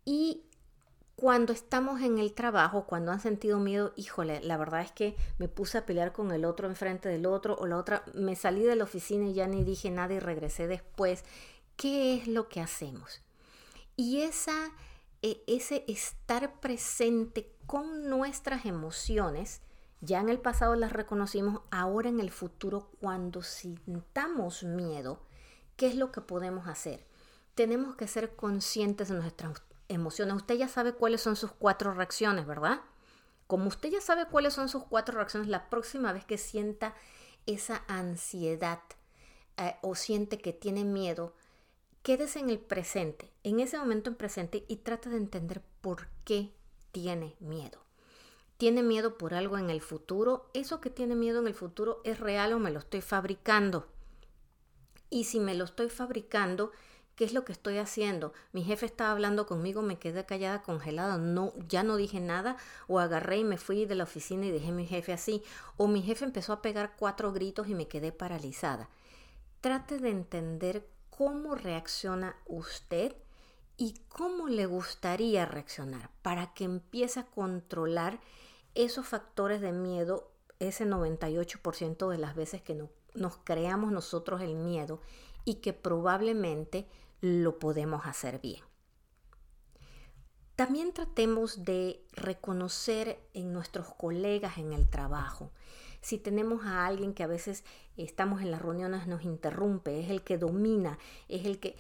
Y 0.05 0.43
cuando 1.19 1.53
estamos 1.53 2.01
en 2.01 2.19
el 2.19 2.33
trabajo, 2.33 2.87
cuando 2.87 3.11
han 3.11 3.21
sentido 3.21 3.59
miedo, 3.59 3.93
híjole, 3.97 4.41
la 4.41 4.57
verdad 4.57 4.83
es 4.83 4.93
que 4.93 5.17
me 5.39 5.49
puse 5.49 5.77
a 5.77 5.85
pelear 5.85 6.13
con 6.13 6.31
el 6.31 6.45
otro 6.45 6.69
enfrente 6.69 7.09
del 7.09 7.27
otro 7.27 7.57
o 7.57 7.67
la 7.67 7.77
otra, 7.77 8.05
me 8.15 8.37
salí 8.37 8.63
de 8.63 8.77
la 8.77 8.85
oficina 8.85 9.27
y 9.27 9.35
ya 9.35 9.49
ni 9.49 9.65
dije 9.65 9.91
nada 9.91 10.15
y 10.15 10.21
regresé 10.21 10.69
después. 10.69 11.25
¿Qué 11.77 12.15
es 12.15 12.29
lo 12.29 12.49
que 12.49 12.61
hacemos? 12.61 13.21
Y 13.97 14.23
esa, 14.23 14.71
e, 15.23 15.43
ese 15.49 15.85
estar 15.89 16.61
presente 16.61 17.53
con 17.67 18.09
nuestras 18.09 18.65
emociones, 18.65 19.61
ya 20.01 20.21
en 20.21 20.29
el 20.29 20.39
pasado 20.39 20.77
las 20.77 20.93
reconocimos, 20.93 21.63
ahora 21.73 22.09
en 22.09 22.21
el 22.21 22.31
futuro, 22.31 22.93
cuando 23.01 23.43
sintamos 23.43 24.63
miedo, 24.63 25.21
¿qué 25.79 25.87
es 25.87 25.95
lo 25.95 26.13
que 26.13 26.21
podemos 26.21 26.67
hacer? 26.67 27.07
Tenemos 27.55 27.95
que 27.97 28.09
ser 28.09 28.35
conscientes 28.35 29.09
de 29.09 29.15
nuestras 29.15 29.63
emociones. 29.89 30.35
Usted 30.35 30.57
ya 30.57 30.69
sabe 30.69 30.93
cuáles 30.93 31.23
son 31.23 31.37
sus 31.37 31.53
cuatro 31.53 31.95
reacciones, 31.95 32.47
¿verdad? 32.47 32.81
Como 33.47 33.69
usted 33.69 33.89
ya 33.89 34.01
sabe 34.01 34.27
cuáles 34.27 34.53
son 34.53 34.69
sus 34.69 34.83
cuatro 34.85 35.15
reacciones, 35.15 35.49
la 35.49 35.71
próxima 35.71 36.13
vez 36.13 36.25
que 36.25 36.37
sienta 36.37 36.95
esa 37.47 37.85
ansiedad 37.87 38.81
eh, 39.57 39.77
o 39.81 39.95
siente 39.95 40.39
que 40.39 40.53
tiene 40.53 40.85
miedo, 40.85 41.33
quédese 42.03 42.41
en 42.41 42.51
el 42.51 42.59
presente, 42.59 43.33
en 43.45 43.61
ese 43.61 43.79
momento 43.79 44.11
en 44.11 44.17
presente 44.17 44.65
y 44.67 44.79
trata 44.79 45.11
de 45.11 45.17
entender 45.17 45.63
por 45.81 46.09
qué 46.25 46.53
tiene 46.91 47.37
miedo. 47.39 47.79
¿Tiene 48.57 48.83
miedo 48.83 49.17
por 49.17 49.33
algo 49.33 49.57
en 49.57 49.71
el 49.71 49.81
futuro? 49.81 50.51
¿Eso 50.55 50.81
que 50.81 50.91
tiene 50.91 51.15
miedo 51.15 51.39
en 51.39 51.47
el 51.47 51.55
futuro 51.55 52.01
es 52.03 52.19
real 52.19 52.53
o 52.53 52.59
me 52.59 52.73
lo 52.73 52.81
estoy 52.81 53.01
fabricando? 53.01 53.87
Y 55.11 55.25
si 55.25 55.41
me 55.41 55.55
lo 55.55 55.65
estoy 55.65 55.89
fabricando, 55.89 56.73
¿qué 57.17 57.25
es 57.25 57.33
lo 57.33 57.45
que 57.45 57.53
estoy 57.53 57.79
haciendo? 57.79 58.33
Mi 58.53 58.63
jefe 58.63 58.87
estaba 58.87 59.11
hablando 59.11 59.47
conmigo, 59.47 59.83
me 59.83 59.99
quedé 59.99 60.25
callada, 60.25 60.63
congelada, 60.63 61.19
no, 61.19 61.53
ya 61.69 61.83
no 61.83 61.97
dije 61.97 62.21
nada, 62.21 62.57
o 62.87 62.99
agarré 62.99 63.39
y 63.39 63.45
me 63.45 63.59
fui 63.59 63.87
de 63.87 63.95
la 63.95 64.05
oficina 64.05 64.47
y 64.47 64.51
dejé 64.51 64.69
a 64.69 64.73
mi 64.73 64.87
jefe 64.87 65.13
así, 65.13 65.43
o 65.77 65.89
mi 65.89 66.03
jefe 66.03 66.25
empezó 66.25 66.53
a 66.53 66.63
pegar 66.63 66.95
cuatro 66.97 67.33
gritos 67.33 67.69
y 67.69 67.75
me 67.75 67.89
quedé 67.89 68.13
paralizada. 68.13 68.89
Trate 69.61 69.99
de 69.99 70.11
entender 70.11 70.87
cómo 71.11 71.57
reacciona 71.57 72.37
usted 72.47 73.17
y 73.77 73.95
cómo 74.09 74.49
le 74.49 74.67
gustaría 74.67 75.47
reaccionar 75.47 76.11
para 76.23 76.53
que 76.55 76.65
empiece 76.65 77.21
a 77.21 77.27
controlar 77.27 78.21
esos 78.75 79.07
factores 79.07 79.61
de 79.61 79.73
miedo 79.73 80.31
ese 80.61 80.87
98% 80.87 82.09
de 82.09 82.19
las 82.19 82.35
veces 82.35 82.63
que 82.63 82.75
nos 83.19 83.39
creamos 83.39 83.93
nosotros 83.93 84.41
el 84.41 84.55
miedo 84.55 85.01
y 85.45 85.57
que 85.57 85.73
probablemente 85.73 86.87
lo 87.21 87.59
podemos 87.59 88.07
hacer 88.07 88.41
bien. 88.41 88.63
También 90.57 90.93
tratemos 90.93 91.65
de 91.65 92.05
reconocer 92.13 93.21
en 93.33 93.53
nuestros 93.53 93.95
colegas 93.95 94.59
en 94.59 94.73
el 94.73 94.89
trabajo 94.89 95.53
si 96.01 96.19
tenemos 96.19 96.65
a 96.65 96.87
alguien 96.87 97.15
que 97.15 97.23
a 97.23 97.27
veces 97.27 97.65
estamos 97.97 98.41
en 98.41 98.51
las 98.51 98.63
reuniones 98.63 99.07
nos 99.07 99.25
interrumpe, 99.25 100.01
es 100.01 100.11
el 100.11 100.23
que 100.23 100.39
domina, 100.39 100.99
es 101.29 101.45
el 101.45 101.59
que 101.59 101.77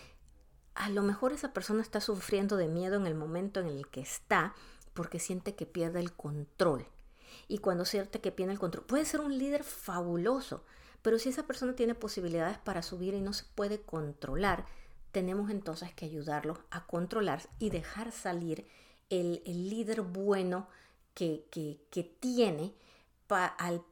a 0.75 0.91
lo 0.91 1.03
mejor 1.03 1.33
esa 1.33 1.53
persona 1.53 1.83
está 1.83 2.01
sufriendo 2.01 2.57
de 2.57 2.69
miedo 2.69 2.97
en 2.97 3.07
el 3.07 3.15
momento 3.15 3.61
en 3.61 3.67
el 3.67 3.89
que 3.89 4.01
está 4.01 4.55
porque 4.95 5.19
siente 5.19 5.55
que 5.55 5.67
pierde 5.67 6.01
el 6.01 6.13
control. 6.13 6.87
Y 7.47 7.59
cuando 7.59 7.85
siente 7.85 8.21
que 8.21 8.33
pierde 8.33 8.53
el 8.53 8.59
control, 8.59 8.85
puede 8.85 9.05
ser 9.05 9.21
un 9.21 9.37
líder 9.39 9.65
fabuloso, 9.65 10.65
pero 11.09 11.19
si 11.19 11.31
esa 11.31 11.47
persona 11.47 11.75
tiene 11.75 11.95
posibilidades 11.95 12.59
para 12.59 12.83
subir 12.83 13.15
y 13.15 13.23
no 13.23 13.33
se 13.33 13.45
puede 13.55 13.81
controlar, 13.81 14.67
tenemos 15.11 15.49
entonces 15.49 15.95
que 15.95 16.05
ayudarlo 16.05 16.63
a 16.71 16.87
controlar 16.87 17.49
y 17.59 17.71
dejar 17.71 18.13
salir 18.13 18.67
el, 19.09 19.41
líder 19.47 20.03
bueno 20.03 20.69
que, 21.15 21.47
que, 21.51 22.05
tiene 22.21 22.75
al 23.27 23.83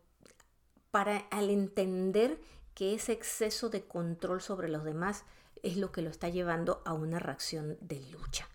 para 0.91 1.21
al 1.31 1.49
entender 1.49 2.39
que 2.75 2.93
ese 2.93 3.13
exceso 3.13 3.71
de 3.71 3.87
control 3.87 4.43
sobre 4.43 4.69
los 4.69 4.85
demás 4.85 5.25
es 5.63 5.79
lo 5.79 5.93
que 5.93 6.03
lo 6.03 6.11
está 6.11 6.29
llevando 6.29 6.83
a 6.85 6.93
una 6.93 7.19
reacción 7.19 7.79
de 7.81 7.99
lucha. 8.11 8.47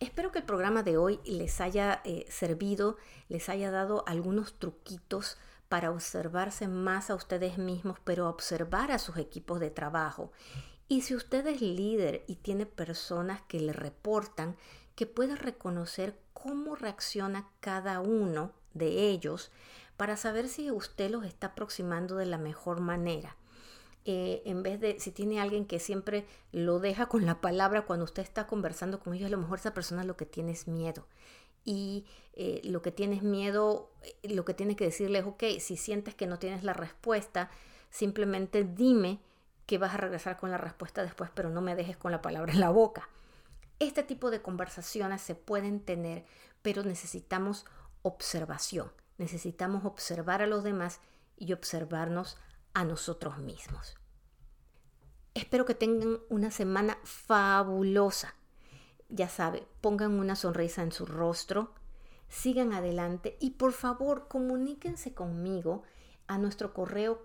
Espero 0.00 0.32
que 0.32 0.40
el 0.40 0.44
programa 0.44 0.82
de 0.82 0.96
hoy 0.96 1.20
les 1.24 1.60
haya 1.60 2.02
eh, 2.04 2.26
servido, 2.28 2.96
les 3.28 3.48
haya 3.48 3.70
dado 3.70 4.02
algunos 4.08 4.58
truquitos 4.58 5.38
para 5.70 5.92
observarse 5.92 6.66
más 6.66 7.10
a 7.10 7.14
ustedes 7.14 7.56
mismos, 7.56 7.96
pero 8.02 8.28
observar 8.28 8.90
a 8.90 8.98
sus 8.98 9.16
equipos 9.18 9.60
de 9.60 9.70
trabajo. 9.70 10.32
Y 10.88 11.02
si 11.02 11.14
usted 11.14 11.46
es 11.46 11.60
líder 11.60 12.24
y 12.26 12.34
tiene 12.34 12.66
personas 12.66 13.40
que 13.42 13.60
le 13.60 13.72
reportan, 13.72 14.56
que 14.96 15.06
pueda 15.06 15.36
reconocer 15.36 16.18
cómo 16.32 16.74
reacciona 16.74 17.48
cada 17.60 18.00
uno 18.00 18.50
de 18.74 19.10
ellos 19.10 19.52
para 19.96 20.16
saber 20.16 20.48
si 20.48 20.72
usted 20.72 21.08
los 21.08 21.24
está 21.24 21.48
aproximando 21.48 22.16
de 22.16 22.26
la 22.26 22.38
mejor 22.38 22.80
manera. 22.80 23.36
Eh, 24.06 24.42
en 24.46 24.64
vez 24.64 24.80
de, 24.80 24.98
si 24.98 25.12
tiene 25.12 25.40
alguien 25.40 25.66
que 25.66 25.78
siempre 25.78 26.26
lo 26.50 26.80
deja 26.80 27.06
con 27.06 27.26
la 27.26 27.40
palabra 27.40 27.86
cuando 27.86 28.06
usted 28.06 28.24
está 28.24 28.48
conversando 28.48 28.98
con 28.98 29.14
ellos, 29.14 29.28
a 29.28 29.30
lo 29.30 29.38
mejor 29.38 29.60
esa 29.60 29.72
persona 29.72 30.02
lo 30.02 30.16
que 30.16 30.26
tiene 30.26 30.50
es 30.50 30.66
miedo. 30.66 31.06
Y 31.64 32.06
eh, 32.32 32.60
lo 32.64 32.82
que 32.82 32.92
tienes 32.92 33.22
miedo, 33.22 33.92
eh, 34.02 34.34
lo 34.34 34.44
que 34.44 34.54
tienes 34.54 34.76
que 34.76 34.84
decirle 34.84 35.20
es, 35.20 35.26
ok, 35.26 35.44
si 35.58 35.76
sientes 35.76 36.14
que 36.14 36.26
no 36.26 36.38
tienes 36.38 36.64
la 36.64 36.72
respuesta, 36.72 37.50
simplemente 37.90 38.64
dime 38.64 39.20
que 39.66 39.78
vas 39.78 39.94
a 39.94 39.98
regresar 39.98 40.36
con 40.36 40.50
la 40.50 40.58
respuesta 40.58 41.02
después, 41.02 41.30
pero 41.34 41.50
no 41.50 41.60
me 41.60 41.76
dejes 41.76 41.96
con 41.96 42.12
la 42.12 42.22
palabra 42.22 42.52
en 42.52 42.60
la 42.60 42.70
boca. 42.70 43.08
Este 43.78 44.02
tipo 44.02 44.30
de 44.30 44.42
conversaciones 44.42 45.22
se 45.22 45.34
pueden 45.34 45.80
tener, 45.80 46.24
pero 46.62 46.82
necesitamos 46.82 47.66
observación. 48.02 48.92
Necesitamos 49.18 49.84
observar 49.84 50.42
a 50.42 50.46
los 50.46 50.64
demás 50.64 51.00
y 51.36 51.52
observarnos 51.52 52.38
a 52.74 52.84
nosotros 52.84 53.38
mismos. 53.38 53.96
Espero 55.34 55.64
que 55.64 55.74
tengan 55.74 56.18
una 56.28 56.50
semana 56.50 56.98
fabulosa. 57.04 58.34
Ya 59.10 59.28
sabe, 59.28 59.66
pongan 59.80 60.18
una 60.18 60.36
sonrisa 60.36 60.82
en 60.82 60.92
su 60.92 61.04
rostro, 61.04 61.74
sigan 62.28 62.72
adelante 62.72 63.36
y 63.40 63.50
por 63.50 63.72
favor 63.72 64.28
comuníquense 64.28 65.14
conmigo 65.14 65.82
a 66.28 66.38
nuestro 66.38 66.72
correo 66.72 67.22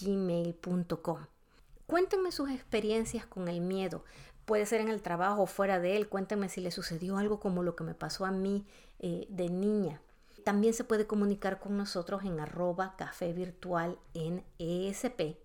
gmail.com. 0.00 1.26
Cuéntenme 1.86 2.32
sus 2.32 2.50
experiencias 2.50 3.26
con 3.26 3.46
el 3.46 3.60
miedo. 3.60 4.04
Puede 4.44 4.66
ser 4.66 4.80
en 4.80 4.88
el 4.88 5.02
trabajo 5.02 5.42
o 5.42 5.46
fuera 5.46 5.78
de 5.78 5.96
él. 5.96 6.08
Cuéntenme 6.08 6.48
si 6.48 6.60
le 6.60 6.72
sucedió 6.72 7.16
algo 7.16 7.38
como 7.38 7.62
lo 7.62 7.76
que 7.76 7.84
me 7.84 7.94
pasó 7.94 8.24
a 8.24 8.32
mí 8.32 8.66
eh, 8.98 9.26
de 9.28 9.50
niña. 9.50 10.00
También 10.42 10.74
se 10.74 10.82
puede 10.82 11.06
comunicar 11.06 11.60
con 11.60 11.76
nosotros 11.76 12.24
en 12.24 12.40
arroba 12.40 12.96
café 12.96 13.32
virtual 13.32 13.98
en 14.14 14.44
ESP. 14.58 15.36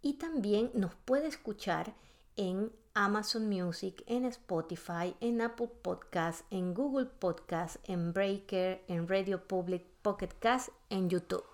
Y 0.00 0.14
también 0.14 0.70
nos 0.72 0.94
puede 0.94 1.26
escuchar 1.26 1.94
en 2.36 2.72
Amazon 2.98 3.48
Music, 3.48 4.02
en 4.08 4.24
Spotify, 4.24 5.14
en 5.20 5.40
Apple 5.40 5.70
Podcasts, 5.82 6.44
en 6.50 6.74
Google 6.74 7.06
Podcasts, 7.06 7.78
en 7.84 8.12
Breaker, 8.12 8.82
en 8.88 9.06
Radio 9.06 9.46
Public, 9.46 9.84
Pocket 10.02 10.30
Cast, 10.40 10.70
en 10.90 11.08
YouTube. 11.08 11.44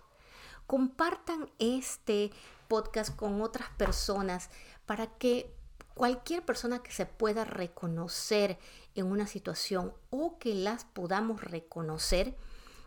Compartan 0.66 1.50
este 1.58 2.30
podcast 2.66 3.14
con 3.14 3.42
otras 3.42 3.68
personas 3.76 4.48
para 4.86 5.06
que 5.06 5.54
cualquier 5.92 6.46
persona 6.46 6.82
que 6.82 6.92
se 6.92 7.04
pueda 7.04 7.44
reconocer 7.44 8.58
en 8.94 9.04
una 9.04 9.26
situación 9.26 9.92
o 10.08 10.38
que 10.38 10.54
las 10.54 10.86
podamos 10.86 11.44
reconocer, 11.44 12.34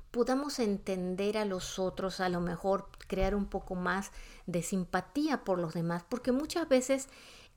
podamos 0.10 0.58
entender 0.58 1.38
a 1.38 1.46
los 1.46 1.78
otros, 1.78 2.20
a 2.22 2.30
lo 2.30 2.42
mejor 2.42 2.90
crear 3.08 3.36
un 3.36 3.46
poco 3.46 3.76
más 3.76 4.12
de 4.48 4.64
simpatía 4.64 5.44
por 5.44 5.60
los 5.60 5.76
demás, 5.76 6.04
porque 6.10 6.32
muchas 6.32 6.68
veces 6.68 7.08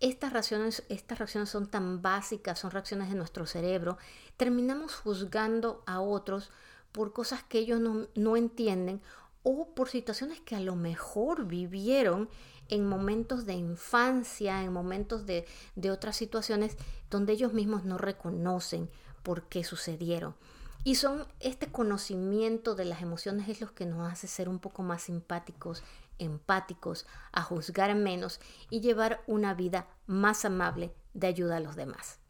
estas 0.01 0.33
reacciones, 0.33 0.83
estas 0.89 1.19
reacciones 1.19 1.51
son 1.51 1.67
tan 1.69 2.03
básicas, 2.03 2.59
son 2.59 2.71
reacciones 2.71 3.11
de 3.11 3.15
nuestro 3.15 3.47
cerebro, 3.47 3.99
terminamos 4.37 4.95
juzgando 4.95 5.83
a 5.87 6.01
otros 6.01 6.51
por 6.93 7.13
cosas 7.13 7.43
que 7.43 7.59
ellos 7.59 7.81
no, 7.81 8.09
no 8.15 8.37
entienden 8.37 9.01
o 9.43 9.69
por 9.75 9.89
situaciones 9.89 10.41
que 10.41 10.57
a 10.57 10.61
lo 10.61 10.77
mejor 10.77 11.47
vivieron 11.47 12.29
en 12.69 12.89
momentos 12.89 13.47
de 13.47 13.55
infancia, 13.55 14.63
en 14.63 14.73
momentos 14.73 15.27
de, 15.27 15.47
de 15.77 15.91
otras 15.91 16.17
situaciones 16.17 16.77
donde 17.11 17.33
ellos 17.33 17.53
mismos 17.53 17.85
no 17.85 17.99
reconocen 17.99 18.89
por 19.23 19.45
qué 19.45 19.65
sucedieron. 19.65 20.35
Y 20.83 20.95
son 20.95 21.27
este 21.41 21.67
conocimiento 21.67 22.75
de 22.75 22.87
las 22.87 23.03
emociones 23.03 23.49
es 23.49 23.61
lo 23.61 23.75
que 23.75 23.85
nos 23.87 24.11
hace 24.11 24.29
ser 24.29 24.49
un 24.49 24.59
poco 24.59 24.83
más 24.83 25.03
simpáticos, 25.03 25.83
empáticos, 26.21 27.07
a 27.33 27.43
juzgar 27.43 27.95
menos 27.97 28.41
y 28.71 28.81
llevar 28.81 29.25
una 29.27 29.55
vida 29.55 29.89
más 30.07 30.45
amable 30.45 30.95
de 31.15 31.27
ayuda 31.27 31.57
a 31.57 31.61
los 31.61 31.75
demás. 31.75 32.21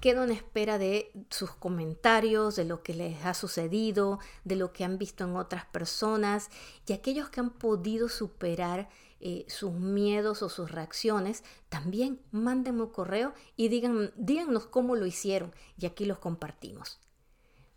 Quedo 0.00 0.24
en 0.24 0.32
espera 0.32 0.78
de 0.78 1.12
sus 1.30 1.52
comentarios, 1.52 2.56
de 2.56 2.64
lo 2.64 2.82
que 2.82 2.92
les 2.92 3.24
ha 3.24 3.34
sucedido, 3.34 4.18
de 4.44 4.56
lo 4.56 4.72
que 4.72 4.84
han 4.84 4.98
visto 4.98 5.24
en 5.24 5.36
otras 5.36 5.64
personas 5.66 6.50
y 6.86 6.92
aquellos 6.92 7.28
que 7.28 7.40
han 7.40 7.50
podido 7.50 8.08
superar 8.08 8.88
eh, 9.20 9.44
sus 9.46 9.72
miedos 9.72 10.42
o 10.42 10.48
sus 10.48 10.72
reacciones, 10.72 11.44
también 11.68 12.20
mándenme 12.32 12.82
un 12.82 12.90
correo 12.90 13.34
y 13.54 13.68
digan, 13.68 14.12
díganos 14.16 14.66
cómo 14.66 14.96
lo 14.96 15.06
hicieron 15.06 15.54
y 15.78 15.86
aquí 15.86 16.04
los 16.04 16.18
compartimos. 16.18 16.98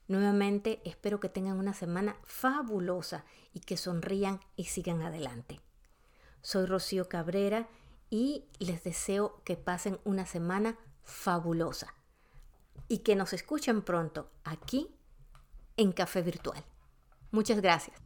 Nuevamente 0.08 0.82
espero 0.86 1.20
que 1.20 1.30
tengan 1.30 1.58
una 1.58 1.74
semana 1.74 2.18
fabulosa 2.24 3.26
y 3.54 3.62
que 3.62 3.78
sonrían 3.78 4.40
y 4.56 4.66
sigan 4.66 5.02
adelante. 5.02 5.62
Soy 6.42 6.66
Rocío 6.66 7.10
Cabrera 7.10 7.68
y 8.10 8.46
les 8.60 8.84
deseo 8.84 9.42
que 9.44 9.58
pasen 9.58 10.00
una 10.04 10.26
semana 10.26 10.78
fabulosa 11.04 11.94
y 12.88 13.00
que 13.00 13.16
nos 13.16 13.34
escuchen 13.34 13.82
pronto 13.82 14.30
aquí 14.44 14.90
en 15.78 15.92
Café 15.92 16.22
Virtual. 16.22 16.64
Muchas 17.32 17.60
gracias. 17.60 18.05